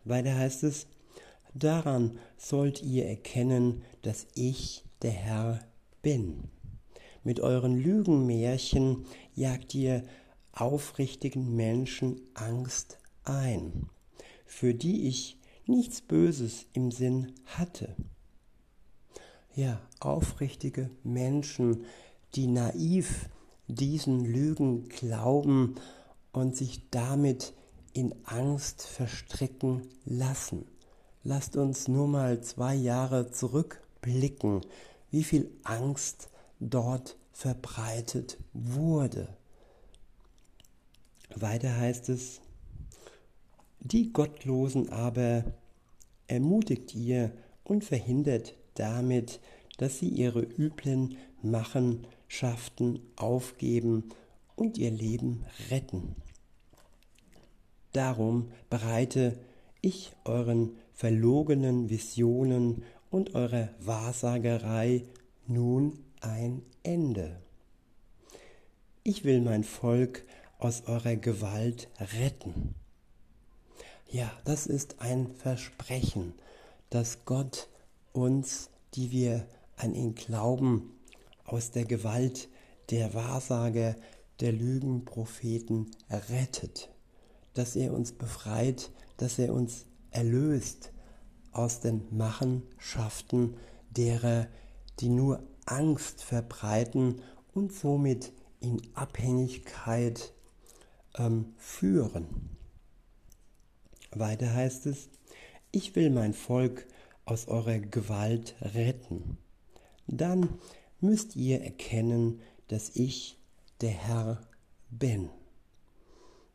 Weiter 0.09 0.37
heißt 0.37 0.65
es, 0.65 0.87
daran 1.55 2.19
sollt 2.37 2.83
ihr 2.83 3.07
erkennen, 3.07 3.83
dass 4.03 4.27
ich 4.35 4.85
der 5.03 5.13
Herr 5.13 5.61
bin. 6.03 6.45
Mit 7.25 7.41
euren 7.41 7.77
Lügenmärchen 7.77 9.05
jagt 9.35 9.75
ihr 9.75 10.05
aufrichtigen 10.53 11.55
Menschen 11.55 12.21
Angst 12.35 12.99
ein, 13.25 13.89
für 14.47 14.75
die 14.75 15.09
ich 15.09 15.39
nichts 15.67 16.01
Böses 16.01 16.67
im 16.73 16.91
Sinn 16.91 17.33
hatte. 17.45 17.95
Ja, 19.55 19.81
aufrichtige 20.01 20.91
Menschen, 21.03 21.85
die 22.35 22.47
naiv 22.47 23.29
diesen 23.67 24.25
Lügen 24.25 24.89
glauben 24.89 25.75
und 26.33 26.57
sich 26.57 26.89
damit 26.91 27.53
in 27.99 28.15
Angst 28.27 28.83
verstricken 28.83 29.83
lassen. 30.05 30.67
Lasst 31.25 31.57
uns 31.57 31.89
nur 31.89 32.07
mal 32.07 32.41
zwei 32.43 32.77
Jahre 32.77 33.33
zurückblicken, 33.33 34.61
wie 35.11 35.25
viel 35.25 35.51
Angst 35.65 36.29
dort 36.61 37.17
verbreitet 37.33 38.39
wurde. 38.53 39.37
Weiter 41.35 41.77
heißt 41.77 42.09
es, 42.11 42.41
die 43.81 44.13
Gottlosen 44.13 44.91
aber 44.91 45.43
ermutigt 46.29 46.95
ihr 46.95 47.33
und 47.65 47.83
verhindert 47.83 48.55
damit, 48.75 49.41
dass 49.79 49.99
sie 49.99 50.09
ihre 50.09 50.43
üblen 50.43 51.17
Machenschaften 51.43 53.01
aufgeben 53.17 54.11
und 54.55 54.79
ihr 54.79 54.93
Leben 54.93 55.45
retten. 55.69 56.15
Darum 57.93 58.51
bereite 58.71 59.39
ich 59.81 60.13
euren 60.25 60.77
verlogenen 60.93 61.91
Visionen 61.91 62.83
und 63.11 63.35
eurer 63.35 63.71
Wahrsagerei 63.81 65.05
nun 65.47 65.99
ein 66.21 66.63
Ende. 66.83 67.41
Ich 69.05 69.25
will 69.25 69.41
mein 69.41 69.65
Volk 69.65 70.25
aus 70.59 70.83
eurer 70.87 71.17
Gewalt 71.17 71.89
retten. 71.99 72.75
Ja, 74.11 74.31
das 74.45 74.67
ist 74.67 75.01
ein 75.01 75.35
Versprechen, 75.35 76.35
dass 76.91 77.25
Gott 77.25 77.69
uns, 78.13 78.71
die 78.95 79.11
wir 79.11 79.47
an 79.77 79.95
ihn 79.95 80.15
glauben, 80.15 80.99
aus 81.45 81.71
der 81.71 81.85
Gewalt 81.85 82.49
der 82.91 83.15
Wahrsager, 83.15 83.97
der 84.41 84.53
Lügenpropheten 84.53 85.91
rettet, 86.11 86.91
dass 87.55 87.77
er 87.77 87.93
uns 87.93 88.13
befreit, 88.13 88.91
dass 89.17 89.39
er 89.39 89.53
uns 89.53 89.87
erlöst 90.11 90.93
aus 91.53 91.81
den 91.81 92.05
Machenschaften 92.17 93.57
derer, 93.91 94.47
die 95.01 95.09
nur 95.09 95.43
Angst 95.67 96.23
verbreiten 96.23 97.21
und 97.53 97.73
somit 97.73 98.33
in 98.61 98.81
Abhängigkeit 98.95 100.33
ähm, 101.17 101.55
führen. 101.57 102.57
Weiter 104.11 104.53
heißt 104.53 104.87
es, 104.87 105.09
ich 105.71 105.95
will 105.97 106.11
mein 106.11 106.33
Volk 106.33 106.87
aus 107.25 107.49
eurer 107.49 107.79
Gewalt 107.79 108.55
retten. 108.61 109.37
Dann 110.07 110.59
müsst 111.01 111.37
ihr 111.37 111.63
erkennen, 111.63 112.41
dass 112.69 112.97
ich 112.97 113.39
der 113.81 113.91
Herr 113.91 114.41
bin. 114.91 115.29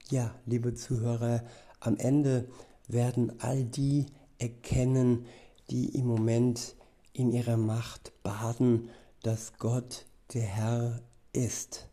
Ja, 0.09 0.35
liebe 0.45 0.73
Zuhörer, 0.73 1.43
am 1.79 1.97
Ende 1.97 2.49
werden 2.87 3.39
all 3.39 3.63
die 3.63 4.05
erkennen, 4.37 5.25
die 5.69 5.97
im 5.97 6.05
Moment 6.07 6.75
in 7.13 7.31
ihrer 7.31 7.57
Macht 7.57 8.11
baden, 8.21 8.89
dass 9.21 9.53
Gott 9.57 10.05
der 10.33 10.43
Herr 10.43 10.99
ist. 11.31 11.87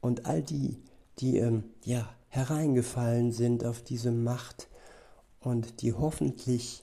Und 0.00 0.26
all 0.26 0.42
die, 0.42 0.82
die 1.18 1.38
ähm, 1.38 1.64
ja, 1.84 2.08
hereingefallen 2.28 3.30
sind 3.32 3.64
auf 3.64 3.82
diese 3.82 4.10
Macht 4.10 4.68
und 5.38 5.82
die 5.82 5.92
hoffentlich 5.92 6.82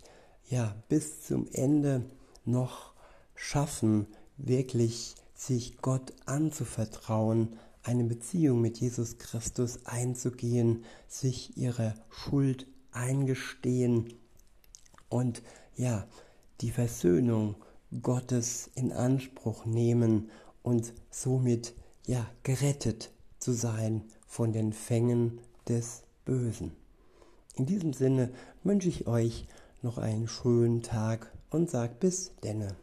ja, 0.49 0.75
bis 0.87 1.23
zum 1.23 1.47
Ende 1.51 2.05
noch 2.45 2.93
schaffen, 3.35 4.07
wirklich 4.37 5.15
sich 5.33 5.77
Gott 5.81 6.13
anzuvertrauen, 6.25 7.57
eine 7.83 8.05
Beziehung 8.05 8.61
mit 8.61 8.79
Jesus 8.79 9.17
Christus 9.17 9.85
einzugehen, 9.85 10.85
sich 11.07 11.57
ihre 11.57 11.93
Schuld 12.09 12.67
eingestehen 12.91 14.13
und 15.09 15.43
ja, 15.75 16.07
die 16.61 16.71
Versöhnung 16.71 17.55
Gottes 18.01 18.69
in 18.75 18.91
Anspruch 18.91 19.65
nehmen 19.65 20.29
und 20.61 20.93
somit 21.11 21.73
ja 22.07 22.29
gerettet 22.43 23.11
zu 23.39 23.51
sein 23.51 24.03
von 24.25 24.53
den 24.53 24.73
Fängen 24.73 25.39
des 25.67 26.03
Bösen. 26.25 26.71
In 27.55 27.65
diesem 27.65 27.93
Sinne 27.93 28.31
wünsche 28.63 28.89
ich 28.89 29.07
euch 29.07 29.47
noch 29.81 29.97
einen 29.97 30.27
schönen 30.27 30.81
Tag 30.81 31.31
und 31.49 31.69
sag 31.69 31.99
bis 31.99 32.31
denne. 32.43 32.75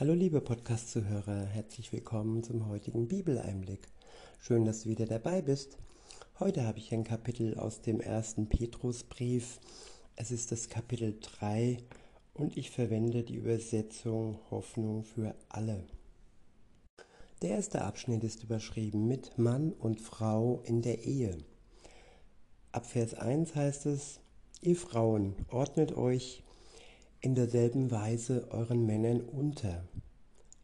Hallo 0.00 0.14
liebe 0.14 0.40
Podcast-Zuhörer, 0.40 1.46
herzlich 1.46 1.92
willkommen 1.92 2.44
zum 2.44 2.68
heutigen 2.68 3.08
Bibeleinblick. 3.08 3.88
Schön, 4.38 4.64
dass 4.64 4.84
du 4.84 4.90
wieder 4.90 5.06
dabei 5.06 5.42
bist. 5.42 5.76
Heute 6.38 6.62
habe 6.64 6.78
ich 6.78 6.94
ein 6.94 7.02
Kapitel 7.02 7.58
aus 7.58 7.80
dem 7.80 8.00
ersten 8.00 8.48
Petrusbrief. 8.48 9.58
Es 10.14 10.30
ist 10.30 10.52
das 10.52 10.68
Kapitel 10.68 11.18
3 11.20 11.78
und 12.32 12.56
ich 12.56 12.70
verwende 12.70 13.24
die 13.24 13.34
Übersetzung 13.34 14.38
Hoffnung 14.52 15.02
für 15.02 15.34
alle. 15.48 15.82
Der 17.42 17.50
erste 17.50 17.82
Abschnitt 17.82 18.22
ist 18.22 18.44
überschrieben 18.44 19.08
mit 19.08 19.36
Mann 19.36 19.72
und 19.72 20.00
Frau 20.00 20.62
in 20.64 20.80
der 20.80 21.06
Ehe. 21.06 21.38
Ab 22.70 22.86
Vers 22.86 23.14
1 23.14 23.56
heißt 23.56 23.86
es, 23.86 24.20
ihr 24.60 24.76
Frauen, 24.76 25.34
ordnet 25.50 25.96
euch 25.96 26.44
in 27.20 27.34
derselben 27.34 27.90
Weise 27.90 28.48
euren 28.50 28.86
Männern 28.86 29.20
unter. 29.20 29.84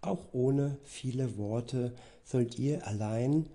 Auch 0.00 0.32
ohne 0.32 0.78
viele 0.84 1.36
Worte 1.36 1.94
sollt 2.24 2.58
ihr 2.58 2.86
allein 2.86 3.46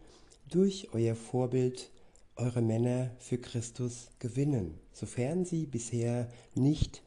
durch 0.50 0.90
euer 0.94 1.16
Vorbild 1.16 1.92
eure 2.36 2.62
Männer 2.62 3.12
für 3.20 3.38
Christus 3.38 4.10
gewinnen, 4.20 4.80
sofern 4.94 5.46
sie 5.46 5.66
bisher 5.66 6.30
nicht 6.56 7.04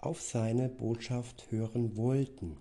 auf 0.00 0.22
seine 0.22 0.68
Botschaft 0.68 1.50
hören 1.50 1.96
wollten. 1.96 2.56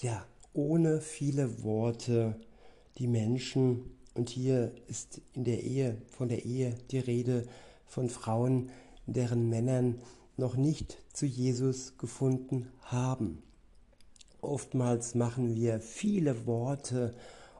Ja, 0.00 0.26
ohne 0.52 1.00
viele 1.00 1.62
Worte 1.62 2.40
die 2.98 3.06
Menschen, 3.06 3.90
und 4.14 4.30
hier 4.30 4.72
ist 4.86 5.20
in 5.32 5.44
der 5.44 5.62
Ehe, 5.62 5.96
von 6.08 6.28
der 6.28 6.44
Ehe 6.44 6.74
die 6.90 6.98
Rede 6.98 7.46
von 7.86 8.08
Frauen, 8.08 8.70
deren 9.06 9.48
Männern 9.48 10.00
noch 10.36 10.56
nicht 10.56 10.98
zu 11.12 11.26
Jesus 11.26 11.96
gefunden 11.98 12.68
haben. 12.82 13.42
Oftmals 14.40 15.14
machen 15.14 15.54
wir 15.54 15.80
viele 15.80 16.46
Worte 16.46 17.14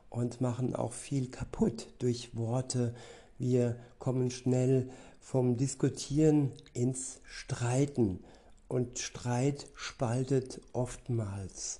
und 0.09 0.41
machen 0.41 0.75
auch 0.75 0.93
viel 0.93 1.29
kaputt 1.29 1.87
durch 1.99 2.35
Worte. 2.35 2.93
Wir 3.37 3.75
kommen 3.99 4.29
schnell 4.29 4.89
vom 5.19 5.57
Diskutieren 5.57 6.51
ins 6.73 7.21
Streiten 7.23 8.19
und 8.67 8.99
Streit 8.99 9.67
spaltet 9.73 10.61
oftmals. 10.73 11.79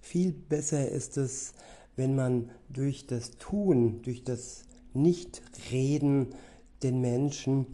Viel 0.00 0.32
besser 0.32 0.88
ist 0.88 1.16
es, 1.16 1.52
wenn 1.96 2.14
man 2.14 2.50
durch 2.68 3.06
das 3.06 3.38
Tun, 3.38 4.02
durch 4.02 4.24
das 4.24 4.64
Nichtreden 4.92 6.34
den 6.82 7.00
Menschen 7.00 7.66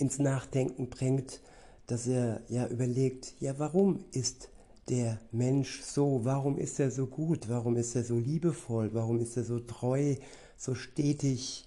ins 0.00 0.18
Nachdenken 0.18 0.88
bringt, 0.88 1.40
dass 1.86 2.06
er 2.06 2.40
ja 2.48 2.66
überlegt, 2.66 3.34
ja, 3.40 3.58
warum 3.58 4.04
ist 4.12 4.48
der 4.88 5.20
Mensch 5.30 5.82
so? 5.82 6.20
Warum 6.24 6.58
ist 6.58 6.80
er 6.80 6.90
so 6.90 7.06
gut? 7.06 7.48
Warum 7.48 7.76
ist 7.76 7.94
er 7.94 8.04
so 8.04 8.18
liebevoll? 8.18 8.90
Warum 8.92 9.20
ist 9.20 9.36
er 9.36 9.44
so 9.44 9.60
treu 9.60 10.16
so 10.60 10.74
stetig. 10.74 11.66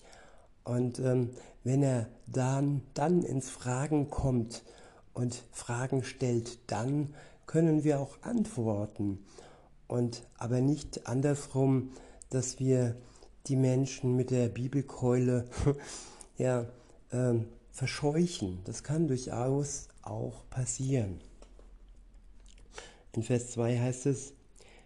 Und 0.63 0.99
ähm, 0.99 1.31
wenn 1.63 1.83
er 1.83 2.07
dann, 2.27 2.81
dann 2.93 3.23
ins 3.23 3.49
Fragen 3.49 4.09
kommt 4.09 4.63
und 5.13 5.43
Fragen 5.51 6.03
stellt, 6.03 6.59
dann 6.67 7.13
können 7.47 7.83
wir 7.83 7.99
auch 7.99 8.21
antworten. 8.21 9.25
Und 9.87 10.23
aber 10.37 10.61
nicht 10.61 11.07
andersrum, 11.07 11.91
dass 12.29 12.59
wir 12.59 12.95
die 13.47 13.55
Menschen 13.55 14.15
mit 14.15 14.29
der 14.29 14.47
Bibelkeule 14.47 15.45
ja, 16.37 16.65
äh, 17.11 17.33
verscheuchen. 17.73 18.59
Das 18.63 18.83
kann 18.83 19.07
durchaus 19.07 19.89
auch 20.03 20.47
passieren. 20.49 21.19
In 23.11 23.23
Vers 23.23 23.51
2 23.51 23.79
heißt 23.79 24.05
es, 24.05 24.33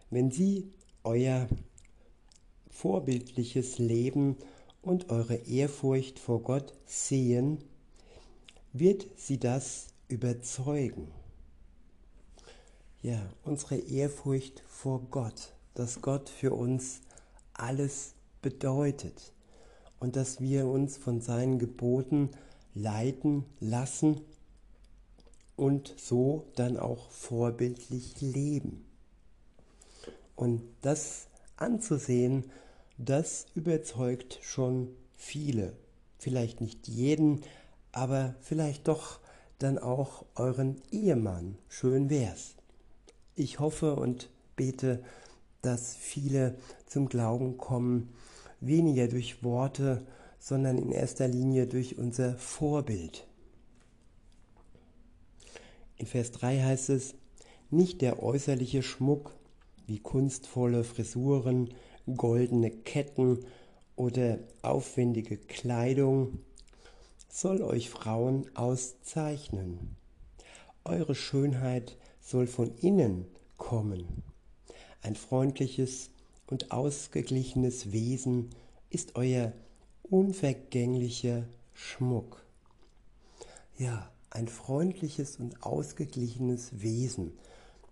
wenn 0.09 0.31
sie 0.31 0.71
euer 1.03 1.47
vorbildliches 2.71 3.77
Leben 3.77 4.37
und 4.81 5.09
eure 5.09 5.35
Ehrfurcht 5.35 6.17
vor 6.17 6.41
Gott 6.41 6.73
sehen, 6.85 7.59
wird 8.73 9.07
sie 9.17 9.39
das 9.39 9.87
überzeugen. 10.07 11.11
Ja, 13.01 13.21
unsere 13.43 13.77
Ehrfurcht 13.77 14.63
vor 14.67 15.01
Gott, 15.11 15.53
dass 15.73 16.01
Gott 16.01 16.29
für 16.29 16.53
uns 16.53 17.01
alles 17.53 18.13
bedeutet 18.41 19.33
und 19.99 20.15
dass 20.15 20.39
wir 20.41 20.67
uns 20.67 20.97
von 20.97 21.21
seinen 21.21 21.59
Geboten 21.59 22.29
leiten 22.81 23.45
lassen 23.59 24.21
und 25.55 25.93
so 25.97 26.45
dann 26.55 26.77
auch 26.77 27.09
vorbildlich 27.09 28.21
leben. 28.21 28.85
Und 30.35 30.61
das 30.81 31.27
anzusehen, 31.55 32.51
das 32.97 33.47
überzeugt 33.55 34.39
schon 34.41 34.89
viele. 35.15 35.73
Vielleicht 36.19 36.61
nicht 36.61 36.87
jeden, 36.87 37.41
aber 37.91 38.35
vielleicht 38.41 38.87
doch 38.87 39.19
dann 39.59 39.79
auch 39.79 40.25
euren 40.35 40.81
Ehemann. 40.91 41.57
Schön 41.69 42.09
wär's. 42.09 42.55
Ich 43.35 43.59
hoffe 43.59 43.95
und 43.95 44.29
bete, 44.55 45.03
dass 45.61 45.95
viele 45.95 46.55
zum 46.85 47.09
Glauben 47.09 47.57
kommen, 47.57 48.13
weniger 48.59 49.07
durch 49.07 49.43
Worte, 49.43 50.05
sondern 50.39 50.77
in 50.77 50.91
erster 50.91 51.27
Linie 51.27 51.67
durch 51.67 51.97
unser 51.97 52.37
Vorbild. 52.37 53.27
In 55.97 56.05
Vers 56.05 56.31
3 56.31 56.61
heißt 56.61 56.89
es, 56.89 57.15
nicht 57.69 58.01
der 58.01 58.23
äußerliche 58.23 58.83
Schmuck 58.83 59.35
wie 59.87 59.99
kunstvolle 59.99 60.83
Frisuren, 60.83 61.73
goldene 62.15 62.71
Ketten 62.71 63.45
oder 63.95 64.39
aufwendige 64.61 65.37
Kleidung 65.37 66.39
soll 67.29 67.61
euch 67.61 67.89
Frauen 67.89 68.49
auszeichnen. 68.55 69.95
Eure 70.83 71.15
Schönheit 71.15 71.97
soll 72.21 72.47
von 72.47 72.73
innen 72.77 73.25
kommen. 73.57 74.23
Ein 75.01 75.15
freundliches 75.15 76.09
und 76.47 76.71
ausgeglichenes 76.71 77.91
Wesen 77.91 78.49
ist 78.89 79.15
euer 79.15 79.51
unvergänglicher 80.09 81.43
Schmuck. 81.73 82.45
Ja, 83.77 84.09
ein 84.29 84.47
freundliches 84.47 85.37
und 85.37 85.63
ausgeglichenes 85.63 86.81
Wesen, 86.81 87.37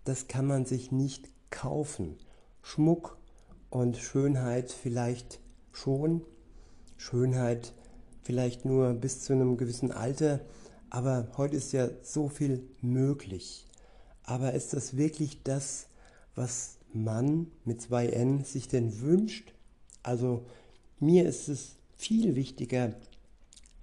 das 0.04 0.28
kann 0.28 0.46
man 0.46 0.66
sich 0.66 0.92
nicht 0.92 1.30
kaufen. 1.50 2.18
Schmuck 2.62 3.18
und 3.70 3.98
Schönheit 3.98 4.72
vielleicht 4.72 5.40
schon, 5.72 6.22
Schönheit 6.98 7.74
vielleicht 8.24 8.66
nur 8.66 8.94
bis 8.94 9.22
zu 9.22 9.34
einem 9.34 9.58
gewissen 9.58 9.92
Alter, 9.92 10.40
aber 10.90 11.28
heute 11.38 11.58
ist 11.58 11.74
ja 11.74 11.90
so 12.02 12.30
viel 12.30 12.68
möglich. 12.82 13.66
Aber 14.24 14.54
ist 14.54 14.74
das 14.74 14.98
wirklich 14.98 15.44
das, 15.44 15.88
was 16.34 16.78
Mann 16.94 17.52
mit 17.66 17.82
zwei 17.82 18.08
N 18.08 18.44
sich 18.44 18.68
denn 18.68 19.02
wünscht? 19.02 19.54
Also 20.02 20.46
mir 21.00 21.28
ist 21.28 21.50
es 21.50 21.76
viel 21.96 22.36
wichtiger, 22.36 22.94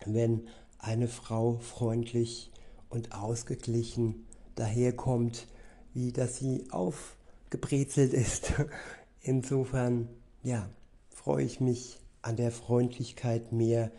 wenn 0.05 0.47
eine 0.79 1.09
Frau 1.09 1.59
freundlich 1.59 2.51
und 2.89 3.13
ausgeglichen 3.13 4.27
daherkommt, 4.55 5.47
wie 5.95 6.13
dass 6.13 6.39
sie 6.39 6.65
aufgebrezelt 6.71 8.13
ist. 8.13 8.53
Insofern, 9.21 10.09
ja, 10.43 10.69
freue 11.11 11.45
ich 11.45 11.61
mich 11.61 11.99
an 12.23 12.37
der 12.37 12.51
Freundlichkeit 12.51 13.53
mehr 13.53 13.91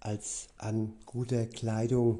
als 0.00 0.48
an 0.58 0.94
guter 1.06 1.46
Kleidung. 1.46 2.18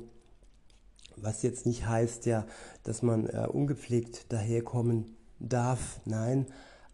Was 1.16 1.42
jetzt 1.42 1.66
nicht 1.66 1.86
heißt, 1.86 2.26
ja, 2.26 2.46
dass 2.84 3.02
man 3.02 3.26
äh, 3.26 3.46
ungepflegt 3.50 4.32
daherkommen 4.32 5.16
darf, 5.38 6.00
nein, 6.04 6.46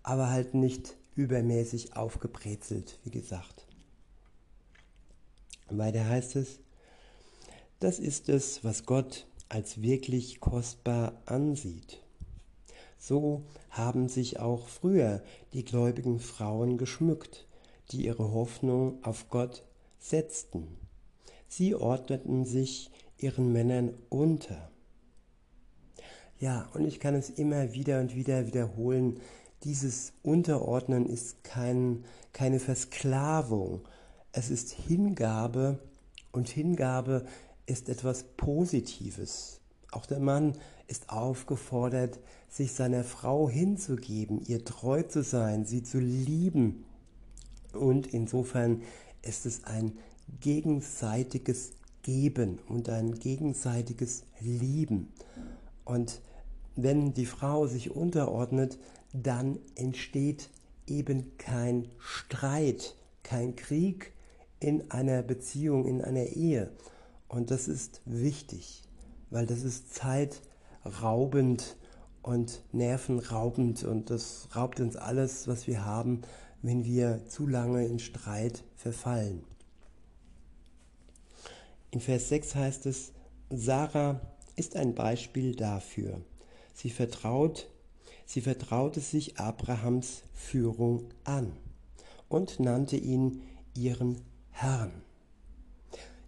aber 0.03 0.31
halt 0.31 0.55
nicht 0.55 0.97
übermäßig 1.15 1.97
aufgebrezelt, 1.97 2.99
wie 3.05 3.11
gesagt. 3.11 3.68
Weiter 5.77 6.09
heißt 6.09 6.37
es, 6.37 6.61
das 7.81 7.99
ist 7.99 8.29
es, 8.29 8.65
was 8.65 8.87
Gott 8.87 9.27
als 9.49 9.83
wirklich 9.83 10.41
kostbar 10.41 11.21
ansieht. 11.27 12.01
So 12.99 13.43
haben 13.71 14.09
sich 14.09 14.41
auch 14.41 14.69
früher 14.69 15.23
die 15.53 15.65
gläubigen 15.65 16.19
Frauen 16.19 16.79
geschmückt, 16.79 17.47
die 17.91 18.07
ihre 18.07 18.33
Hoffnung 18.33 19.03
auf 19.05 19.29
Gott 19.29 19.65
setzten. 19.99 20.79
Sie 21.47 21.75
ordneten 21.75 22.45
sich 22.45 22.91
ihren 23.17 23.53
Männern 23.53 23.95
unter. 24.09 24.71
Ja, 26.39 26.69
und 26.75 26.87
ich 26.87 27.01
kann 27.01 27.15
es 27.15 27.31
immer 27.31 27.73
wieder 27.73 28.01
und 28.01 28.15
wieder 28.15 28.47
wiederholen, 28.47 29.21
dieses 29.65 30.13
Unterordnen 30.23 31.07
ist 31.07 31.43
kein, 31.43 32.05
keine 32.33 32.61
Versklavung, 32.61 33.89
es 34.33 34.51
ist 34.51 34.71
Hingabe 34.71 35.79
und 36.33 36.49
Hingabe 36.49 37.25
ist 37.67 37.89
etwas 37.89 38.25
Positives. 38.37 39.61
Auch 39.91 40.07
der 40.07 40.21
Mann 40.21 40.53
ist 40.87 41.11
aufgefordert, 41.11 42.19
sich 42.49 42.73
seiner 42.73 43.05
Frau 43.05 43.49
hinzugeben, 43.49 44.43
ihr 44.47 44.65
treu 44.65 45.03
zu 45.03 45.23
sein, 45.23 45.65
sie 45.65 45.83
zu 45.83 45.99
lieben. 45.99 46.85
Und 47.73 48.07
insofern 48.09 48.83
ist 49.23 49.47
es 49.47 49.65
ein 49.65 49.93
gegenseitiges 50.41 51.73
Geben 52.03 52.59
und 52.69 52.89
ein 52.89 53.15
gegenseitiges 53.15 54.25
Lieben. 54.41 55.13
Und 55.85 56.21
wenn 56.77 57.13
die 57.13 57.27
Frau 57.27 57.67
sich 57.67 57.91
unterordnet, 57.91 58.79
dann 59.13 59.59
entsteht 59.75 60.51
eben 60.87 61.37
kein 61.39 61.89
Streit, 61.99 62.95
kein 63.23 63.57
Krieg 63.57 64.13
in 64.61 64.91
einer 64.91 65.23
Beziehung, 65.23 65.87
in 65.87 66.03
einer 66.03 66.25
Ehe. 66.25 66.73
Und 67.29 67.51
das 67.51 67.69
ist 67.69 68.01
wichtig, 68.05 68.83
weil 69.31 69.47
das 69.47 69.63
ist 69.63 69.95
zeitraubend 69.95 71.77
und 72.23 72.63
nervenraubend 72.73 73.85
und 73.85 74.11
das 74.11 74.49
raubt 74.55 74.81
uns 74.81 74.97
alles, 74.97 75.49
was 75.49 75.67
wir 75.67 75.85
haben, 75.85 76.23
wenn 76.63 76.85
wir 76.85 77.25
zu 77.27 77.47
lange 77.47 77.87
in 77.87 77.99
Streit 77.99 78.65
verfallen. 78.77 79.45
In 81.91 82.01
Vers 82.01 82.29
6 82.29 82.55
heißt 82.55 82.87
es, 82.87 83.13
Sarah 83.51 84.21
ist 84.57 84.77
ein 84.77 84.95
Beispiel 84.95 85.55
dafür. 85.55 86.21
Sie 86.75 86.91
vertraut, 86.91 87.71
sie 88.27 88.41
vertraute 88.41 89.01
sich 89.01 89.39
Abrahams 89.39 90.23
Führung 90.35 91.05
an 91.25 91.53
und 92.29 92.61
nannte 92.61 92.97
ihn 92.97 93.43
ihren 93.75 94.21
Herrn. 94.61 94.91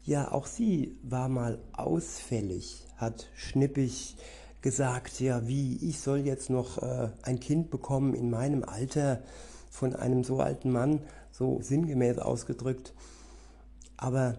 Ja, 0.04 0.30
auch 0.30 0.46
sie 0.46 0.96
war 1.02 1.28
mal 1.28 1.58
ausfällig, 1.72 2.86
hat 2.96 3.28
schnippig 3.34 4.16
gesagt, 4.62 5.18
ja, 5.18 5.48
wie, 5.48 5.76
ich 5.78 5.98
soll 5.98 6.20
jetzt 6.20 6.48
noch 6.48 6.78
äh, 6.78 7.10
ein 7.22 7.40
Kind 7.40 7.70
bekommen 7.70 8.14
in 8.14 8.30
meinem 8.30 8.62
Alter 8.62 9.20
von 9.68 9.96
einem 9.96 10.22
so 10.22 10.38
alten 10.38 10.70
Mann, 10.70 11.00
so 11.32 11.60
sinngemäß 11.60 12.18
ausgedrückt. 12.18 12.94
Aber 13.96 14.36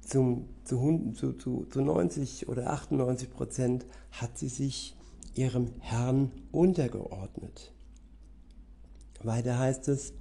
zum, 0.00 0.48
zu, 0.64 1.12
zu, 1.14 1.34
zu, 1.34 1.66
zu 1.70 1.82
90 1.82 2.48
oder 2.48 2.70
98 2.70 3.30
Prozent 3.30 3.84
hat 4.12 4.38
sie 4.38 4.48
sich 4.48 4.96
ihrem 5.34 5.74
Herrn 5.80 6.30
untergeordnet. 6.52 7.70
Weiter 9.22 9.58
heißt 9.58 9.88
es, 9.88 10.14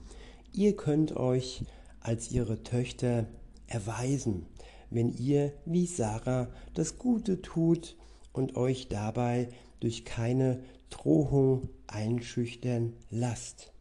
ihr 0.51 0.75
könnt 0.75 1.15
euch 1.15 1.63
als 2.09 2.31
ihre 2.31 2.63
Töchter 2.63 3.25
erweisen, 3.67 4.47
wenn 4.89 5.09
ihr 5.09 5.53
wie 5.65 5.85
Sarah 5.85 6.49
das 6.73 6.97
Gute 6.97 7.41
tut 7.41 7.95
und 8.33 8.57
euch 8.57 8.89
dabei 8.89 9.49
durch 9.79 10.03
keine 10.03 10.63
Drohung 10.89 11.69
einschüchtern 11.87 12.93
lasst. 13.09 13.71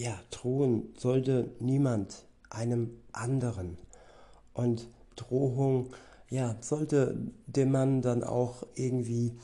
ja, 0.00 0.18
drohen 0.30 0.94
sollte 0.96 1.50
niemand 1.60 2.26
einem 2.48 2.90
anderen. 3.12 3.76
Und 4.54 4.88
Drohung, 5.16 5.90
ja, 6.28 6.56
sollte 6.60 7.18
dem 7.46 7.72
Mann 7.72 8.02
dann 8.02 8.24
auch 8.24 8.66
irgendwie, 8.74 9.36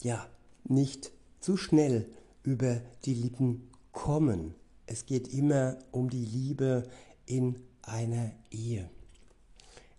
ja, 0.00 0.24
nicht 0.64 1.12
zu 1.40 1.56
schnell 1.56 2.06
über 2.42 2.80
die 3.04 3.14
Lippen 3.14 3.70
kommen. 3.92 4.54
Es 4.86 5.06
geht 5.06 5.28
immer 5.28 5.78
um 5.92 6.10
die 6.10 6.24
Liebe 6.24 6.88
in 7.26 7.62
einer 7.82 8.32
Ehe. 8.50 8.90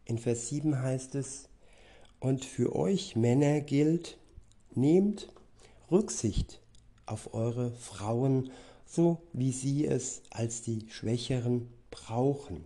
In 0.05 0.17
Vers 0.17 0.49
7 0.49 0.79
heißt 0.79 1.15
es, 1.15 1.49
und 2.19 2.45
für 2.45 2.75
euch 2.75 3.15
Männer 3.15 3.61
gilt, 3.61 4.17
nehmt 4.73 5.31
Rücksicht 5.91 6.61
auf 7.05 7.33
eure 7.33 7.71
Frauen, 7.71 8.51
so 8.85 9.21
wie 9.33 9.51
sie 9.51 9.85
es 9.85 10.21
als 10.31 10.61
die 10.61 10.85
Schwächeren 10.89 11.69
brauchen. 11.91 12.65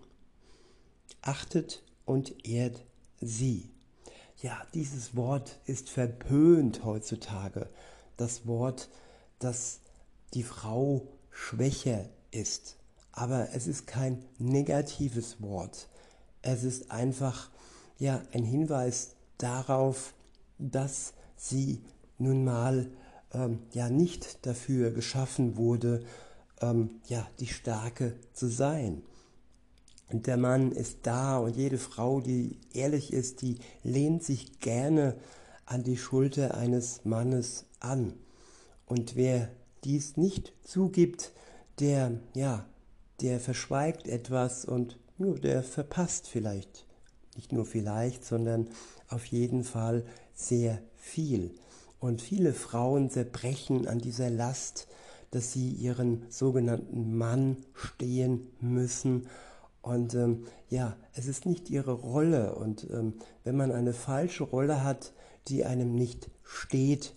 Achtet 1.22 1.84
und 2.06 2.48
ehrt 2.48 2.86
sie. 3.20 3.70
Ja, 4.42 4.62
dieses 4.74 5.16
Wort 5.16 5.60
ist 5.66 5.90
verpönt 5.90 6.86
heutzutage. 6.86 7.70
Das 8.16 8.48
Wort, 8.48 8.90
dass 9.40 9.82
die 10.34 10.44
Frau 10.44 11.08
schwächer 11.40 12.06
ist. 12.32 12.76
Aber 13.12 13.50
es 13.54 13.66
ist 13.68 13.88
kein 13.88 14.24
negatives 14.38 15.42
Wort. 15.42 15.88
Es 16.42 16.64
ist 16.64 16.92
einfach 16.92 17.50
ja 17.98 18.22
ein 18.34 18.44
Hinweis 18.44 19.16
darauf, 19.38 20.14
dass 20.58 21.14
sie 21.36 21.82
nun 22.18 22.44
mal 22.44 22.92
ähm, 23.34 23.60
ja 23.72 23.90
nicht 23.90 24.46
dafür 24.46 24.92
geschaffen 24.92 25.56
wurde, 25.56 26.04
ähm, 26.62 27.02
ja 27.08 27.28
die 27.40 27.48
Starke 27.48 28.16
zu 28.34 28.48
sein. 28.48 29.02
Und 30.12 30.28
der 30.28 30.38
Mann 30.38 30.72
ist 30.72 31.00
da 31.04 31.38
und 31.38 31.56
jede 31.56 31.78
Frau, 31.78 32.20
die 32.20 32.60
ehrlich 32.74 33.14
ist, 33.14 33.42
die 33.42 33.60
lehnt 33.84 34.24
sich 34.24 34.60
gerne 34.60 35.16
an 35.66 35.84
die 35.84 35.98
Schulter 35.98 36.56
eines 36.56 37.06
Mannes 37.06 37.66
an. 37.80 38.14
Und 38.86 39.16
wer 39.16 39.50
dies 39.84 40.18
nicht 40.18 40.54
zugibt, 40.64 41.32
der, 41.80 42.20
ja, 42.34 42.66
der 43.22 43.40
verschweigt 43.40 44.08
etwas 44.08 44.66
und 44.66 45.00
ja, 45.18 45.34
der 45.34 45.64
verpasst 45.64 46.28
vielleicht, 46.28 46.86
nicht 47.36 47.52
nur 47.52 47.66
vielleicht, 47.66 48.26
sondern 48.26 48.68
auf 49.10 49.26
jeden 49.26 49.64
Fall 49.64 50.06
sehr 50.34 50.82
viel. 50.96 51.52
Und 52.00 52.22
viele 52.22 52.54
Frauen 52.54 53.10
zerbrechen 53.10 53.88
an 53.88 54.00
dieser 54.00 54.30
Last, 54.30 54.88
dass 55.32 55.52
sie 55.52 55.70
ihren 55.72 56.24
sogenannten 56.30 57.18
Mann 57.18 57.58
stehen 57.74 58.48
müssen. 58.62 59.28
Und 59.82 60.16
ähm, 60.16 60.46
ja, 60.70 60.96
es 61.14 61.28
ist 61.28 61.46
nicht 61.46 61.70
ihre 61.70 61.92
Rolle. 61.92 62.56
Und 62.56 62.88
ähm, 62.90 63.14
wenn 63.44 63.58
man 63.58 63.72
eine 63.72 63.94
falsche 63.94 64.44
Rolle 64.44 64.84
hat, 64.84 65.14
die 65.48 65.66
einem 65.66 65.94
nicht 65.94 66.30
steht, 66.44 67.14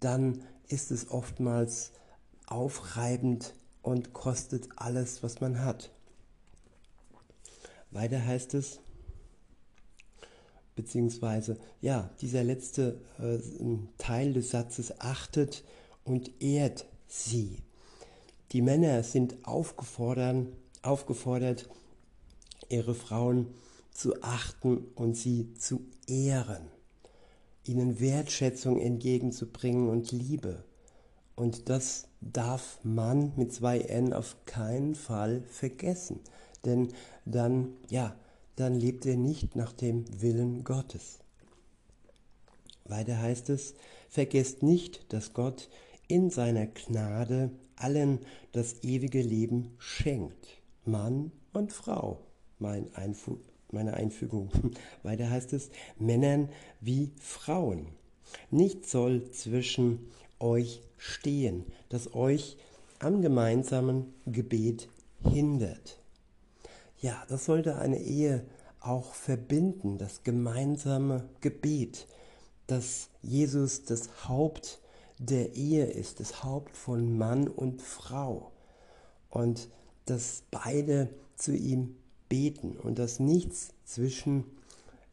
dann 0.00 0.42
ist 0.68 0.90
es 0.90 1.10
oftmals 1.10 1.92
aufreibend 2.46 3.54
und 3.82 4.12
kostet 4.12 4.68
alles, 4.76 5.22
was 5.22 5.40
man 5.40 5.60
hat. 5.60 5.90
Weiter 7.90 8.24
heißt 8.24 8.54
es, 8.54 8.80
beziehungsweise 10.74 11.58
ja, 11.80 12.10
dieser 12.20 12.42
letzte 12.42 13.00
äh, 13.18 13.38
Teil 13.98 14.32
des 14.32 14.50
Satzes 14.50 15.00
achtet 15.00 15.64
und 16.04 16.42
ehrt 16.42 16.86
sie. 17.06 17.58
Die 18.52 18.62
Männer 18.62 19.02
sind 19.02 19.36
aufgefordert, 19.44 20.46
aufgefordert, 20.82 21.68
ihre 22.68 22.94
Frauen 22.94 23.54
zu 23.92 24.22
achten 24.22 24.78
und 24.94 25.16
sie 25.16 25.54
zu 25.54 25.86
ehren, 26.06 26.66
ihnen 27.64 28.00
Wertschätzung 28.00 28.80
entgegenzubringen 28.80 29.88
und 29.88 30.12
Liebe. 30.12 30.64
Und 31.36 31.68
das 31.68 32.08
darf 32.32 32.78
man 32.82 33.32
mit 33.36 33.52
zwei 33.52 33.80
N 33.80 34.12
auf 34.12 34.36
keinen 34.46 34.94
Fall 34.94 35.42
vergessen, 35.50 36.20
denn 36.64 36.88
dann, 37.24 37.74
ja, 37.88 38.16
dann 38.56 38.74
lebt 38.74 39.06
er 39.06 39.16
nicht 39.16 39.56
nach 39.56 39.72
dem 39.72 40.04
Willen 40.20 40.64
Gottes. 40.64 41.18
Weiter 42.84 43.18
heißt 43.18 43.50
es, 43.50 43.74
vergesst 44.08 44.62
nicht, 44.62 45.12
dass 45.12 45.32
Gott 45.32 45.68
in 46.06 46.30
seiner 46.30 46.66
Gnade 46.66 47.50
allen 47.76 48.20
das 48.52 48.82
ewige 48.82 49.22
Leben 49.22 49.74
schenkt, 49.78 50.58
Mann 50.84 51.32
und 51.52 51.72
Frau. 51.72 52.20
Mein 52.58 52.94
Einfu 52.94 53.38
meine 53.74 53.94
Einfügung. 53.94 54.50
Weiter 55.02 55.28
heißt 55.28 55.52
es, 55.52 55.70
Männern 55.98 56.48
wie 56.80 57.10
Frauen. 57.20 57.88
Nichts 58.50 58.90
soll 58.90 59.30
zwischen 59.32 60.10
euch 60.44 60.82
stehen, 60.98 61.64
das 61.88 62.14
euch 62.14 62.56
am 63.00 63.22
gemeinsamen 63.22 64.14
Gebet 64.26 64.88
hindert. 65.22 65.98
Ja, 67.00 67.24
das 67.28 67.46
sollte 67.46 67.76
eine 67.76 67.98
Ehe 67.98 68.44
auch 68.80 69.14
verbinden, 69.14 69.98
das 69.98 70.22
gemeinsame 70.22 71.28
Gebet, 71.40 72.06
dass 72.66 73.08
Jesus 73.22 73.84
das 73.84 74.28
Haupt 74.28 74.80
der 75.18 75.54
Ehe 75.54 75.86
ist, 75.86 76.20
das 76.20 76.44
Haupt 76.44 76.76
von 76.76 77.16
Mann 77.16 77.48
und 77.48 77.80
Frau 77.80 78.52
und 79.30 79.68
dass 80.06 80.42
beide 80.50 81.08
zu 81.36 81.54
ihm 81.54 81.96
beten 82.28 82.76
und 82.76 82.98
dass 82.98 83.20
nichts 83.20 83.70
zwischen 83.84 84.44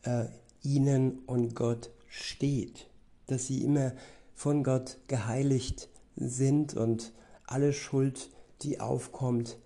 äh, 0.04 0.26
ihnen 0.64 1.20
und 1.26 1.56
Gott 1.56 1.92
steht, 2.08 2.88
dass 3.28 3.48
sie 3.48 3.64
immer 3.64 3.94
von 4.42 4.64
Gott 4.64 4.98
geheiligt 5.08 5.88
sind 6.16 6.74
und 6.74 7.14
alle 7.46 7.74
Schuld, 7.74 8.32
die 8.64 8.80
aufkommt, 8.80 9.60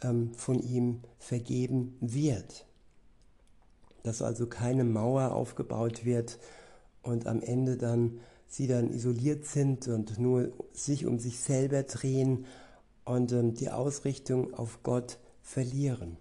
ähm, 0.00 0.32
von 0.32 0.58
ihm 0.58 1.02
vergeben 1.18 1.98
wird. 2.00 2.64
Dass 4.04 4.22
also 4.22 4.46
keine 4.46 4.84
Mauer 4.84 5.32
aufgebaut 5.32 6.06
wird 6.06 6.38
und 7.02 7.26
am 7.26 7.42
Ende 7.42 7.76
dann 7.76 8.20
sie 8.48 8.66
dann 8.66 8.90
isoliert 8.90 9.44
sind 9.44 9.88
und 9.88 10.18
nur 10.18 10.50
sich 10.72 11.04
um 11.04 11.18
sich 11.18 11.38
selber 11.38 11.82
drehen 11.82 12.46
und 13.04 13.32
ähm, 13.32 13.52
die 13.52 13.68
Ausrichtung 13.68 14.54
auf 14.54 14.82
Gott 14.82 15.18
verlieren. 15.42 16.16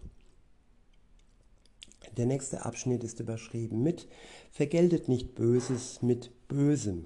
Der 2.18 2.26
nächste 2.26 2.66
Abschnitt 2.66 3.06
ist 3.06 3.22
überschrieben 3.22 3.82
mit 3.82 4.10
Vergeltet 4.52 5.08
nicht 5.08 5.34
Böses 5.34 6.02
mit 6.02 6.30
Bösem. 6.50 7.06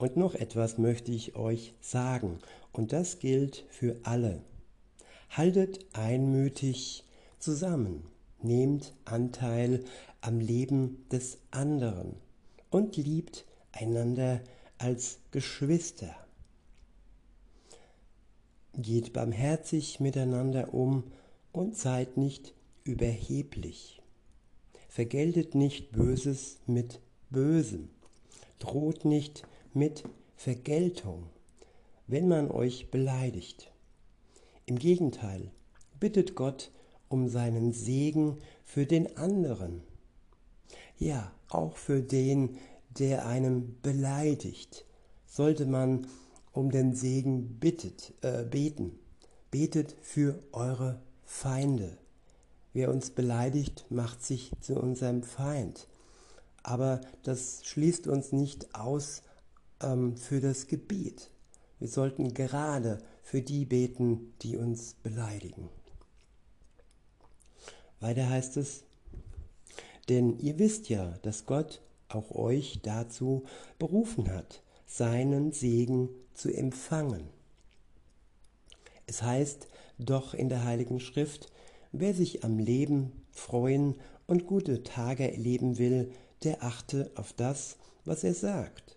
Und 0.00 0.16
noch 0.16 0.34
etwas 0.34 0.78
möchte 0.78 1.12
ich 1.12 1.36
euch 1.36 1.74
sagen, 1.82 2.38
und 2.72 2.94
das 2.94 3.18
gilt 3.18 3.66
für 3.68 3.96
alle. 4.02 4.40
Haltet 5.28 5.84
einmütig 5.92 7.04
zusammen, 7.38 8.06
nehmt 8.40 8.94
Anteil 9.04 9.84
am 10.22 10.40
Leben 10.40 11.06
des 11.10 11.36
anderen 11.50 12.14
und 12.70 12.96
liebt 12.96 13.44
einander 13.72 14.40
als 14.78 15.18
Geschwister. 15.32 16.16
Geht 18.78 19.12
barmherzig 19.12 20.00
miteinander 20.00 20.72
um 20.72 21.12
und 21.52 21.76
seid 21.76 22.16
nicht 22.16 22.54
überheblich. 22.84 24.00
Vergeltet 24.88 25.54
nicht 25.54 25.92
Böses 25.92 26.56
mit 26.66 27.00
Bösem, 27.28 27.90
droht 28.58 29.04
nicht 29.04 29.46
mit 29.74 30.04
Vergeltung, 30.36 31.28
wenn 32.06 32.28
man 32.28 32.50
euch 32.50 32.90
beleidigt. 32.90 33.72
Im 34.66 34.78
Gegenteil, 34.78 35.50
bittet 35.98 36.34
Gott 36.34 36.70
um 37.08 37.28
seinen 37.28 37.72
Segen 37.72 38.38
für 38.64 38.86
den 38.86 39.16
anderen. 39.16 39.82
Ja, 40.96 41.32
auch 41.48 41.76
für 41.76 42.00
den, 42.00 42.56
der 42.98 43.26
einem 43.26 43.76
beleidigt, 43.82 44.84
sollte 45.26 45.66
man 45.66 46.06
um 46.52 46.70
den 46.70 46.94
Segen 46.94 47.58
bittet, 47.58 48.14
äh, 48.22 48.44
beten. 48.44 48.98
Betet 49.50 49.96
für 50.00 50.38
eure 50.52 51.00
Feinde. 51.24 51.96
Wer 52.72 52.90
uns 52.90 53.10
beleidigt, 53.10 53.86
macht 53.88 54.22
sich 54.22 54.52
zu 54.60 54.80
unserem 54.80 55.22
Feind. 55.22 55.88
Aber 56.62 57.00
das 57.22 57.64
schließt 57.64 58.06
uns 58.06 58.32
nicht 58.32 58.74
aus 58.74 59.22
ähm, 59.82 60.16
für 60.16 60.40
das 60.40 60.66
Gebet. 60.66 61.30
Wir 61.78 61.88
sollten 61.88 62.34
gerade 62.34 62.98
für 63.22 63.42
die 63.42 63.64
beten, 63.64 64.34
die 64.42 64.56
uns 64.56 64.94
beleidigen. 65.02 65.68
Weiter 68.00 68.28
heißt 68.28 68.56
es, 68.56 68.84
denn 70.08 70.38
ihr 70.38 70.58
wisst 70.58 70.88
ja, 70.88 71.18
dass 71.22 71.46
Gott 71.46 71.80
auch 72.08 72.30
euch 72.32 72.80
dazu 72.82 73.44
berufen 73.78 74.30
hat, 74.32 74.62
seinen 74.86 75.52
Segen 75.52 76.08
zu 76.34 76.52
empfangen. 76.52 77.28
Es 79.06 79.22
heißt 79.22 79.68
doch 79.98 80.34
in 80.34 80.48
der 80.48 80.64
Heiligen 80.64 81.00
Schrift, 81.00 81.52
wer 81.92 82.14
sich 82.14 82.44
am 82.44 82.58
Leben 82.58 83.12
freuen 83.30 83.94
und 84.26 84.46
gute 84.46 84.82
Tage 84.82 85.30
erleben 85.30 85.78
will, 85.78 86.10
der 86.42 86.62
achte 86.62 87.10
auf 87.14 87.32
das, 87.32 87.76
was 88.04 88.24
er 88.24 88.34
sagt. 88.34 88.96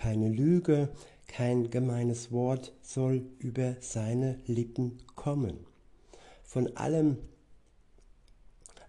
Keine 0.00 0.30
Lüge, 0.30 0.88
kein 1.26 1.68
gemeines 1.68 2.32
Wort 2.32 2.72
soll 2.80 3.26
über 3.38 3.76
seine 3.80 4.38
Lippen 4.46 4.96
kommen. 5.14 5.58
Von 6.42 6.74
allem 6.78 7.18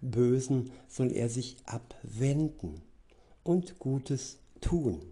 Bösen 0.00 0.70
soll 0.88 1.12
er 1.12 1.28
sich 1.28 1.58
abwenden 1.66 2.80
und 3.44 3.78
Gutes 3.78 4.38
tun. 4.62 5.02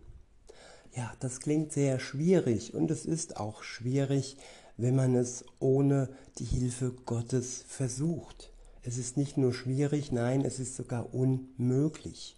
Ja, 0.97 1.13
das 1.21 1.39
klingt 1.39 1.71
sehr 1.71 2.01
schwierig 2.01 2.73
und 2.73 2.91
es 2.91 3.05
ist 3.05 3.37
auch 3.37 3.63
schwierig, 3.63 4.39
wenn 4.79 4.97
man 4.97 5.15
es 5.15 5.45
ohne 5.59 6.09
die 6.39 6.47
Hilfe 6.47 6.93
Gottes 7.05 7.63
versucht. 7.69 8.55
Es 8.83 8.97
ist 8.97 9.19
nicht 9.19 9.37
nur 9.37 9.53
schwierig, 9.53 10.13
nein, 10.13 10.47
es 10.47 10.61
ist 10.61 10.77
sogar 10.77 11.13
unmöglich. 11.13 12.37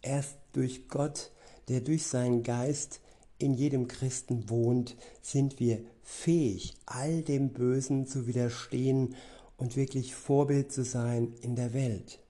Erst 0.00 0.36
durch 0.54 0.88
Gott, 0.88 1.30
der 1.68 1.80
durch 1.80 2.06
seinen 2.06 2.42
Geist 2.42 3.00
in 3.38 3.54
jedem 3.54 3.88
Christen 3.88 4.48
wohnt, 4.48 4.96
sind 5.20 5.60
wir 5.60 5.80
fähig, 6.02 6.74
all 6.86 7.22
dem 7.22 7.50
Bösen 7.50 8.06
zu 8.06 8.26
widerstehen 8.26 9.14
und 9.56 9.76
wirklich 9.76 10.14
Vorbild 10.14 10.72
zu 10.72 10.84
sein 10.84 11.34
in 11.40 11.56
der 11.56 11.74
Welt. 11.74 12.20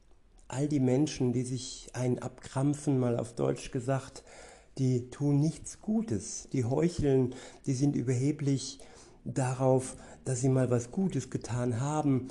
All 0.49 0.69
die 0.69 0.81
Menschen, 0.81 1.33
die 1.33 1.43
sich 1.43 1.89
ein 1.93 2.21
abkrampfen, 2.21 2.99
mal 2.99 3.19
auf 3.19 3.35
Deutsch 3.35 3.71
gesagt, 3.71 4.23
die 4.79 5.11
tun 5.11 5.41
nichts 5.41 5.81
Gutes, 5.81 6.49
die 6.53 6.65
heucheln, 6.65 7.35
die 7.67 7.73
sind 7.73 7.97
überheblich 7.97 8.79
darauf, 9.25 9.97
dass 10.25 10.41
sie 10.41 10.49
mal 10.49 10.71
was 10.71 10.91
Gutes 10.91 11.31
getan 11.31 11.81
haben, 11.81 12.29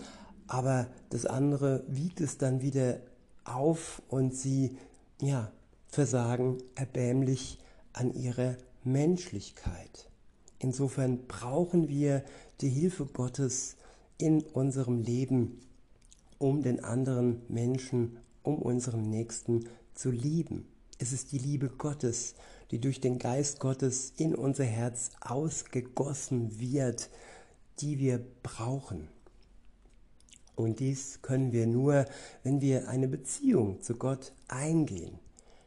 aber 0.48 0.88
das 1.10 1.26
andere 1.26 1.84
wiegt 1.88 2.22
es 2.22 2.38
dann 2.38 2.62
wieder 2.62 3.00
auf 3.44 4.02
und 4.08 4.34
sie 4.36 4.78
ja, 5.22 5.52
versagen 5.96 6.58
erbärmlich 6.76 7.58
an 7.94 8.14
ihrer 8.14 8.58
Menschlichkeit. 8.84 10.10
Insofern 10.60 11.26
brauchen 11.26 11.88
wir 11.88 12.24
die 12.60 12.70
Hilfe 12.70 13.06
Gottes 13.06 13.78
in 14.18 14.42
unserem 14.42 15.00
Leben, 15.00 15.62
um 16.38 16.62
den 16.62 16.84
anderen 16.84 17.42
Menschen, 17.48 18.18
um 18.44 18.58
unseren 18.62 19.10
Nächsten 19.10 19.70
zu 19.94 20.12
lieben. 20.12 20.68
Es 20.98 21.14
ist 21.14 21.32
die 21.32 21.38
Liebe 21.38 21.70
Gottes, 21.70 22.36
die 22.72 22.80
durch 22.80 23.00
den 23.00 23.18
Geist 23.18 23.62
Gottes 23.62 24.12
in 24.18 24.36
unser 24.36 24.66
Herz 24.66 25.12
ausgegossen 25.22 26.60
wird, 26.60 27.10
die 27.80 28.00
wir 28.00 28.22
brauchen. 28.44 29.08
Und 30.56 30.82
dies 30.82 31.22
können 31.22 31.54
wir 31.54 31.68
nur, 31.68 32.06
wenn 32.44 32.60
wir 32.60 32.90
eine 32.90 33.08
Beziehung 33.08 33.82
zu 33.82 33.96
Gott 33.96 34.34
eingehen. 34.50 35.20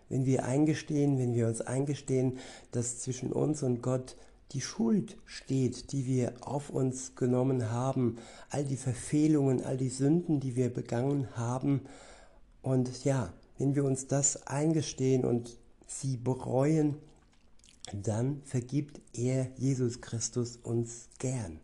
Wenn 0.08 0.24
wir 0.24 0.44
eingestehen, 0.44 1.18
wenn 1.18 1.34
wir 1.34 1.46
uns 1.46 1.60
eingestehen, 1.60 2.38
dass 2.72 2.98
zwischen 2.98 3.32
uns 3.32 3.62
und 3.62 3.82
Gott 3.82 4.16
die 4.52 4.60
Schuld 4.60 5.18
steht, 5.26 5.92
die 5.92 6.06
wir 6.06 6.32
auf 6.40 6.70
uns 6.70 7.14
genommen 7.14 7.70
haben, 7.70 8.16
all 8.48 8.64
die 8.64 8.76
Verfehlungen, 8.76 9.62
all 9.62 9.76
die 9.76 9.90
Sünden, 9.90 10.40
die 10.40 10.56
wir 10.56 10.72
begangen 10.72 11.36
haben. 11.36 11.82
Und 12.62 13.04
ja, 13.04 13.32
wenn 13.58 13.74
wir 13.74 13.84
uns 13.84 14.06
das 14.06 14.46
eingestehen 14.46 15.24
und 15.24 15.58
sie 15.86 16.16
bereuen, 16.16 16.96
dann 17.92 18.42
vergibt 18.44 19.00
er, 19.12 19.48
Jesus 19.56 20.00
Christus, 20.00 20.56
uns 20.56 21.08
gern. 21.18 21.60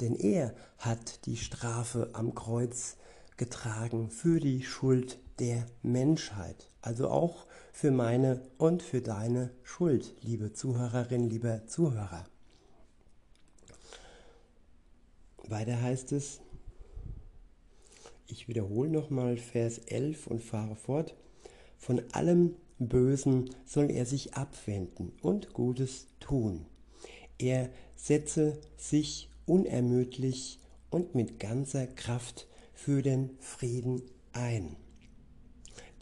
Denn 0.00 0.14
er 0.14 0.54
hat 0.78 1.26
die 1.26 1.36
Strafe 1.36 2.10
am 2.12 2.34
Kreuz 2.34 2.96
getragen 3.36 4.10
für 4.10 4.40
die 4.40 4.62
Schuld 4.62 5.18
der 5.38 5.66
Menschheit. 5.82 6.68
Also 6.82 7.08
auch 7.08 7.46
für 7.74 7.90
meine 7.90 8.40
und 8.56 8.84
für 8.84 9.02
deine 9.02 9.50
Schuld, 9.64 10.14
liebe 10.22 10.52
Zuhörerin, 10.52 11.28
lieber 11.28 11.66
Zuhörer. 11.66 12.24
Weiter 15.48 15.82
heißt 15.82 16.12
es, 16.12 16.40
ich 18.28 18.46
wiederhole 18.46 18.88
nochmal 18.88 19.36
Vers 19.38 19.78
11 19.78 20.28
und 20.28 20.40
fahre 20.40 20.76
fort. 20.76 21.16
Von 21.76 22.00
allem 22.12 22.54
Bösen 22.78 23.50
soll 23.66 23.90
er 23.90 24.06
sich 24.06 24.34
abwenden 24.34 25.10
und 25.20 25.52
Gutes 25.52 26.06
tun. 26.20 26.66
Er 27.38 27.70
setze 27.96 28.56
sich 28.76 29.30
unermüdlich 29.46 30.60
und 30.90 31.16
mit 31.16 31.40
ganzer 31.40 31.88
Kraft 31.88 32.46
für 32.72 33.02
den 33.02 33.30
Frieden 33.40 34.00
ein. 34.32 34.76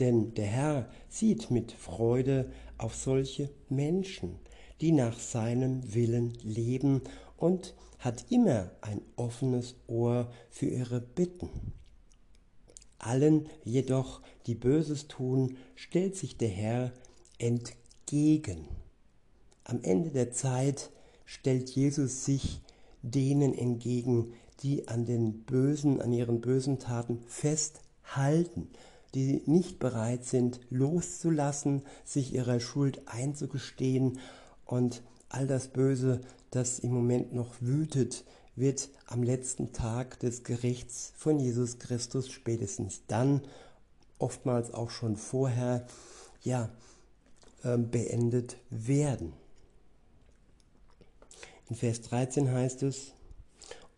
Denn 0.03 0.35
der 0.35 0.47
Herr 0.47 0.89
sieht 1.09 1.53
mit 1.53 1.71
Freude 1.71 2.51
auf 2.77 2.97
solche 2.97 3.51
Menschen, 3.69 4.35
die 4.81 4.91
nach 4.91 5.17
seinem 5.17 5.95
Willen 5.95 6.37
leben 6.43 7.03
und 7.37 7.77
hat 8.01 8.27
immer 8.29 8.73
ein 8.81 9.01
offenes 9.15 9.77
Ohr 9.87 10.33
für 10.51 10.67
ihre 10.67 11.01
Bitten. 11.01 11.51
Allen 12.99 13.49
jedoch, 13.63 14.23
die 14.49 14.57
Böses 14.57 15.07
tun, 15.07 15.57
stellt 15.77 16.17
sich 16.17 16.37
der 16.37 16.49
Herr 16.49 16.93
entgegen. 17.39 18.67
Am 19.63 19.85
Ende 19.85 20.11
der 20.11 20.33
Zeit 20.33 20.91
stellt 21.25 21.71
Jesus 21.71 22.25
sich 22.25 22.61
denen 23.03 23.57
entgegen, 23.57 24.33
die 24.65 24.89
an 24.89 25.05
den 25.05 25.45
bösen, 25.45 26.03
an 26.03 26.13
ihren 26.13 26.41
bösen 26.41 26.81
Taten 26.81 27.21
festhalten, 27.29 28.69
die 29.15 29.43
nicht 29.47 29.79
bereit 29.79 30.25
sind, 30.25 30.61
loszulassen, 30.71 31.83
sich 32.05 32.33
ihrer 32.35 32.61
Schuld 32.61 33.03
einzugestehen 33.07 34.19
und 34.65 35.03
all 35.29 35.47
das 35.47 35.69
Böse, 35.69 36.21
das 36.51 36.79
im 36.79 36.93
Moment 36.93 37.33
noch 37.35 37.55
wütet, 37.61 38.25
wird 38.55 38.91
am 39.07 39.23
letzten 39.23 39.73
Tag 39.73 40.19
des 40.21 40.45
Gerichts 40.45 41.13
von 41.17 41.39
Jesus 41.39 41.79
Christus 41.79 42.31
spätestens 42.31 43.03
dann, 43.07 43.43
oftmals 44.19 44.73
auch 44.73 44.91
schon 44.91 45.17
vorher, 45.17 45.87
ja, 46.43 46.69
ähm, 47.65 47.91
beendet 47.91 48.57
werden. 48.71 49.33
In 51.69 51.77
Vers 51.77 52.03
13 52.03 52.51
heißt 52.51 52.83
es, 52.83 53.13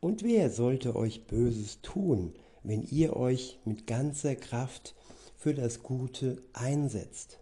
und 0.00 0.22
wer 0.22 0.50
sollte 0.50 0.96
euch 0.96 1.26
Böses 1.26 1.80
tun, 1.80 2.34
wenn 2.62 2.82
ihr 2.82 3.16
euch 3.16 3.58
mit 3.64 3.86
ganzer 3.86 4.36
Kraft 4.36 4.94
für 5.44 5.52
das 5.52 5.82
Gute 5.82 6.42
einsetzt? 6.54 7.38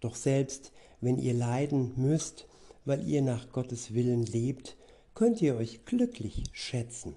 Doch 0.00 0.14
selbst 0.14 0.72
wenn 1.00 1.16
ihr 1.16 1.32
leiden 1.32 1.94
müsst, 1.96 2.46
weil 2.84 3.02
ihr 3.08 3.22
nach 3.22 3.50
Gottes 3.50 3.94
Willen 3.94 4.26
lebt, 4.26 4.76
könnt 5.14 5.40
ihr 5.40 5.56
euch 5.56 5.86
glücklich 5.86 6.44
schätzen. 6.52 7.14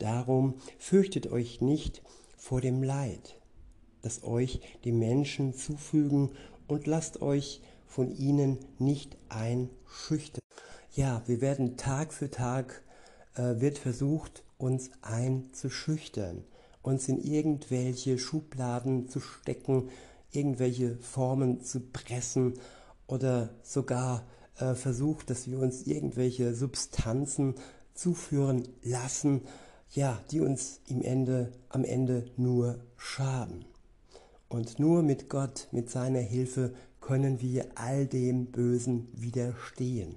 Darum 0.00 0.54
fürchtet 0.76 1.28
euch 1.30 1.60
nicht 1.60 2.02
vor 2.36 2.60
dem 2.60 2.82
Leid, 2.82 3.38
das 4.00 4.24
euch 4.24 4.58
die 4.82 4.90
Menschen 4.90 5.54
zufügen, 5.54 6.30
und 6.66 6.88
lasst 6.88 7.22
euch 7.22 7.60
von 7.86 8.10
ihnen 8.10 8.58
nicht 8.80 9.16
einschüchtern 9.28 10.42
ja, 10.94 11.22
wir 11.26 11.40
werden 11.40 11.76
Tag 11.76 12.12
für 12.12 12.28
Tag, 12.28 12.82
äh, 13.36 13.60
wird 13.60 13.78
versucht, 13.78 14.42
uns 14.58 14.90
einzuschüchtern, 15.00 16.44
uns 16.82 17.08
in 17.08 17.20
irgendwelche 17.20 18.18
Schubladen 18.18 19.08
zu 19.08 19.20
stecken, 19.20 19.88
irgendwelche 20.30 20.96
Formen 20.98 21.62
zu 21.62 21.80
pressen 21.80 22.54
oder 23.06 23.50
sogar 23.62 24.26
äh, 24.58 24.74
versucht, 24.74 25.30
dass 25.30 25.48
wir 25.48 25.58
uns 25.58 25.86
irgendwelche 25.86 26.54
Substanzen 26.54 27.54
zuführen 27.94 28.68
lassen, 28.82 29.42
ja, 29.90 30.20
die 30.30 30.40
uns 30.40 30.80
im 30.86 31.02
Ende, 31.02 31.52
am 31.68 31.84
Ende 31.84 32.30
nur 32.36 32.80
schaden. 32.96 33.64
Und 34.48 34.78
nur 34.78 35.02
mit 35.02 35.28
Gott, 35.28 35.68
mit 35.70 35.90
seiner 35.90 36.20
Hilfe 36.20 36.74
können 37.00 37.40
wir 37.40 37.66
all 37.74 38.06
dem 38.06 38.46
Bösen 38.46 39.08
widerstehen 39.12 40.16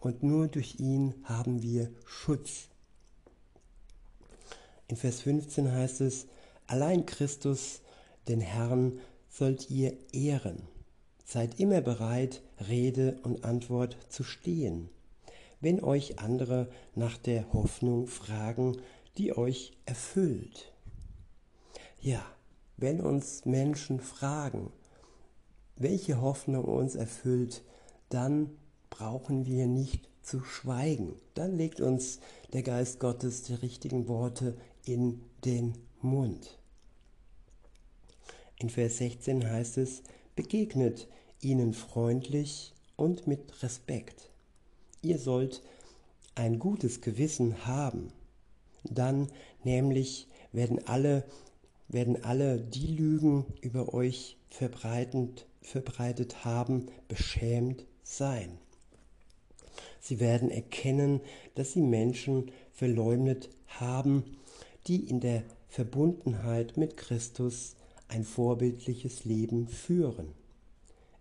und 0.00 0.22
nur 0.22 0.48
durch 0.48 0.78
ihn 0.78 1.14
haben 1.24 1.62
wir 1.62 1.90
Schutz. 2.04 2.68
In 4.88 4.96
Vers 4.96 5.20
15 5.20 5.70
heißt 5.70 6.00
es, 6.00 6.26
allein 6.66 7.04
Christus, 7.04 7.82
den 8.26 8.40
Herrn, 8.40 8.98
sollt 9.28 9.70
ihr 9.70 9.96
ehren. 10.12 10.62
Seid 11.24 11.60
immer 11.60 11.82
bereit, 11.82 12.42
Rede 12.68 13.20
und 13.22 13.44
Antwort 13.44 13.98
zu 14.08 14.24
stehen, 14.24 14.88
wenn 15.60 15.84
euch 15.84 16.18
andere 16.18 16.68
nach 16.94 17.18
der 17.18 17.52
Hoffnung 17.52 18.06
fragen, 18.06 18.78
die 19.18 19.36
euch 19.36 19.72
erfüllt. 19.84 20.72
Ja, 22.00 22.24
wenn 22.78 23.02
uns 23.02 23.44
Menschen 23.44 24.00
fragen, 24.00 24.72
welche 25.76 26.20
Hoffnung 26.22 26.64
uns 26.64 26.94
erfüllt, 26.94 27.62
dann 28.08 28.56
brauchen 28.88 29.44
wir 29.44 29.66
nicht 29.66 30.08
zu 30.22 30.40
schweigen. 30.40 31.14
Dann 31.34 31.56
legt 31.56 31.80
uns 31.80 32.20
der 32.52 32.62
Geist 32.62 33.00
Gottes 33.00 33.42
die 33.42 33.54
richtigen 33.54 34.08
Worte 34.08 34.56
in 34.88 35.20
den 35.44 35.74
Mund. 36.00 36.58
In 38.58 38.70
Vers 38.70 38.98
16 38.98 39.48
heißt 39.48 39.78
es, 39.78 40.02
begegnet 40.34 41.06
ihnen 41.40 41.74
freundlich 41.74 42.72
und 42.96 43.26
mit 43.26 43.62
Respekt. 43.62 44.30
Ihr 45.02 45.18
sollt 45.18 45.62
ein 46.34 46.58
gutes 46.58 47.00
Gewissen 47.00 47.66
haben. 47.66 48.12
Dann 48.82 49.28
nämlich 49.62 50.26
werden 50.52 50.86
alle, 50.88 51.24
werden 51.88 52.24
alle 52.24 52.58
die 52.58 52.86
Lügen 52.86 53.44
über 53.60 53.94
euch 53.94 54.38
verbreitet, 54.48 55.46
verbreitet 55.60 56.44
haben, 56.44 56.86
beschämt 57.06 57.84
sein. 58.02 58.58
Sie 60.00 60.18
werden 60.18 60.50
erkennen, 60.50 61.20
dass 61.54 61.72
sie 61.72 61.82
Menschen 61.82 62.50
verleumdet 62.72 63.50
haben, 63.66 64.24
die 64.88 65.08
in 65.08 65.20
der 65.20 65.44
Verbundenheit 65.68 66.76
mit 66.76 66.96
Christus 66.96 67.76
ein 68.08 68.24
vorbildliches 68.24 69.24
Leben 69.24 69.68
führen. 69.68 70.34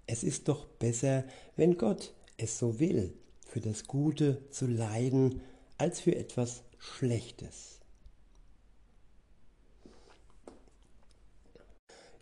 Es 0.05 0.24
ist 0.24 0.47
doch 0.47 0.65
besser, 0.65 1.26
wenn 1.57 1.78
Gott 1.78 2.13
es 2.38 2.57
so 2.57 2.80
will, 2.80 3.13
für 3.45 3.59
das 3.59 3.88
Gute 3.88 4.41
zu 4.51 4.68
leiden, 4.68 5.41
als 5.78 5.99
für 5.99 6.15
etwas 6.15 6.63
Schlechtes. 6.78 7.80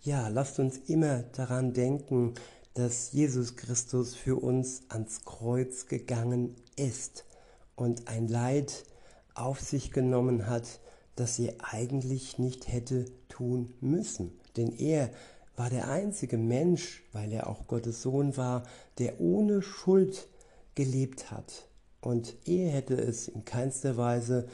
Ja, 0.01 0.27
lasst 0.27 0.59
uns 0.59 0.77
immer 0.87 1.23
daran 1.23 1.73
denken, 1.73 2.33
dass 2.73 3.11
Jesus 3.11 3.55
Christus 3.55 4.15
für 4.15 4.35
uns 4.35 4.83
ans 4.89 5.25
Kreuz 5.25 5.87
gegangen 5.87 6.55
ist 6.75 7.25
und 7.75 8.07
ein 8.07 8.27
Leid 8.27 8.83
auf 9.33 9.59
sich 9.59 9.91
genommen 9.91 10.47
hat, 10.47 10.79
das 11.15 11.39
er 11.39 11.53
eigentlich 11.61 12.39
nicht 12.39 12.67
hätte 12.67 13.05
tun 13.29 13.73
müssen. 13.81 14.31
Denn 14.57 14.71
er 14.71 15.11
war 15.55 15.69
der 15.69 15.89
einzige 15.89 16.37
Mensch, 16.37 17.03
weil 17.13 17.31
er 17.31 17.47
auch 17.47 17.67
Gottes 17.67 18.01
Sohn 18.01 18.35
war, 18.37 18.63
der 18.97 19.21
ohne 19.21 19.61
Schuld 19.61 20.27
gelebt 20.75 21.31
hat. 21.31 21.69
Und 22.01 22.35
er 22.45 22.69
hätte 22.69 22.95
es 22.95 23.27
in 23.27 23.45
keinster 23.45 23.97
Weise 23.97 24.47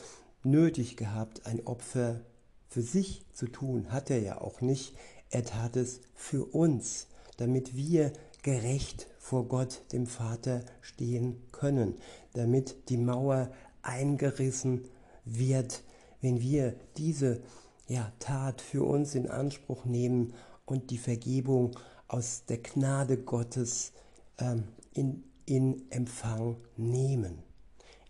nötig 0.43 0.97
gehabt, 0.97 1.45
ein 1.45 1.65
Opfer 1.65 2.21
für 2.67 2.81
sich 2.81 3.25
zu 3.33 3.47
tun. 3.47 3.91
Hat 3.91 4.09
er 4.09 4.19
ja 4.19 4.39
auch 4.39 4.61
nicht. 4.61 4.95
Er 5.29 5.43
tat 5.43 5.75
es 5.75 6.01
für 6.13 6.45
uns, 6.45 7.07
damit 7.37 7.75
wir 7.75 8.13
gerecht 8.43 9.07
vor 9.19 9.47
Gott, 9.47 9.81
dem 9.91 10.07
Vater, 10.07 10.63
stehen 10.81 11.41
können, 11.51 11.95
damit 12.33 12.89
die 12.89 12.97
Mauer 12.97 13.51
eingerissen 13.81 14.85
wird, 15.25 15.83
wenn 16.21 16.39
wir 16.39 16.75
diese 16.97 17.41
ja, 17.87 18.11
Tat 18.19 18.61
für 18.61 18.83
uns 18.83 19.15
in 19.15 19.27
Anspruch 19.27 19.85
nehmen 19.85 20.33
und 20.65 20.91
die 20.91 20.97
Vergebung 20.97 21.77
aus 22.07 22.45
der 22.45 22.59
Gnade 22.59 23.17
Gottes 23.17 23.91
ähm, 24.37 24.63
in, 24.93 25.23
in 25.45 25.89
Empfang 25.91 26.57
nehmen. 26.77 27.43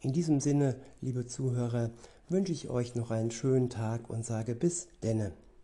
In 0.02 0.14
diesem 0.14 0.40
Sinne, 0.40 0.76
liebe 1.00 1.26
Zuhörer, 1.26 1.92
wünsche 2.30 2.52
ich 2.52 2.70
euch 2.70 2.96
noch 2.96 3.12
einen 3.12 3.32
schönen 3.32 3.70
Tag 3.70 4.10
und 4.10 4.26
sage 4.26 4.56
bis 4.56 4.88
denne. 5.04 5.34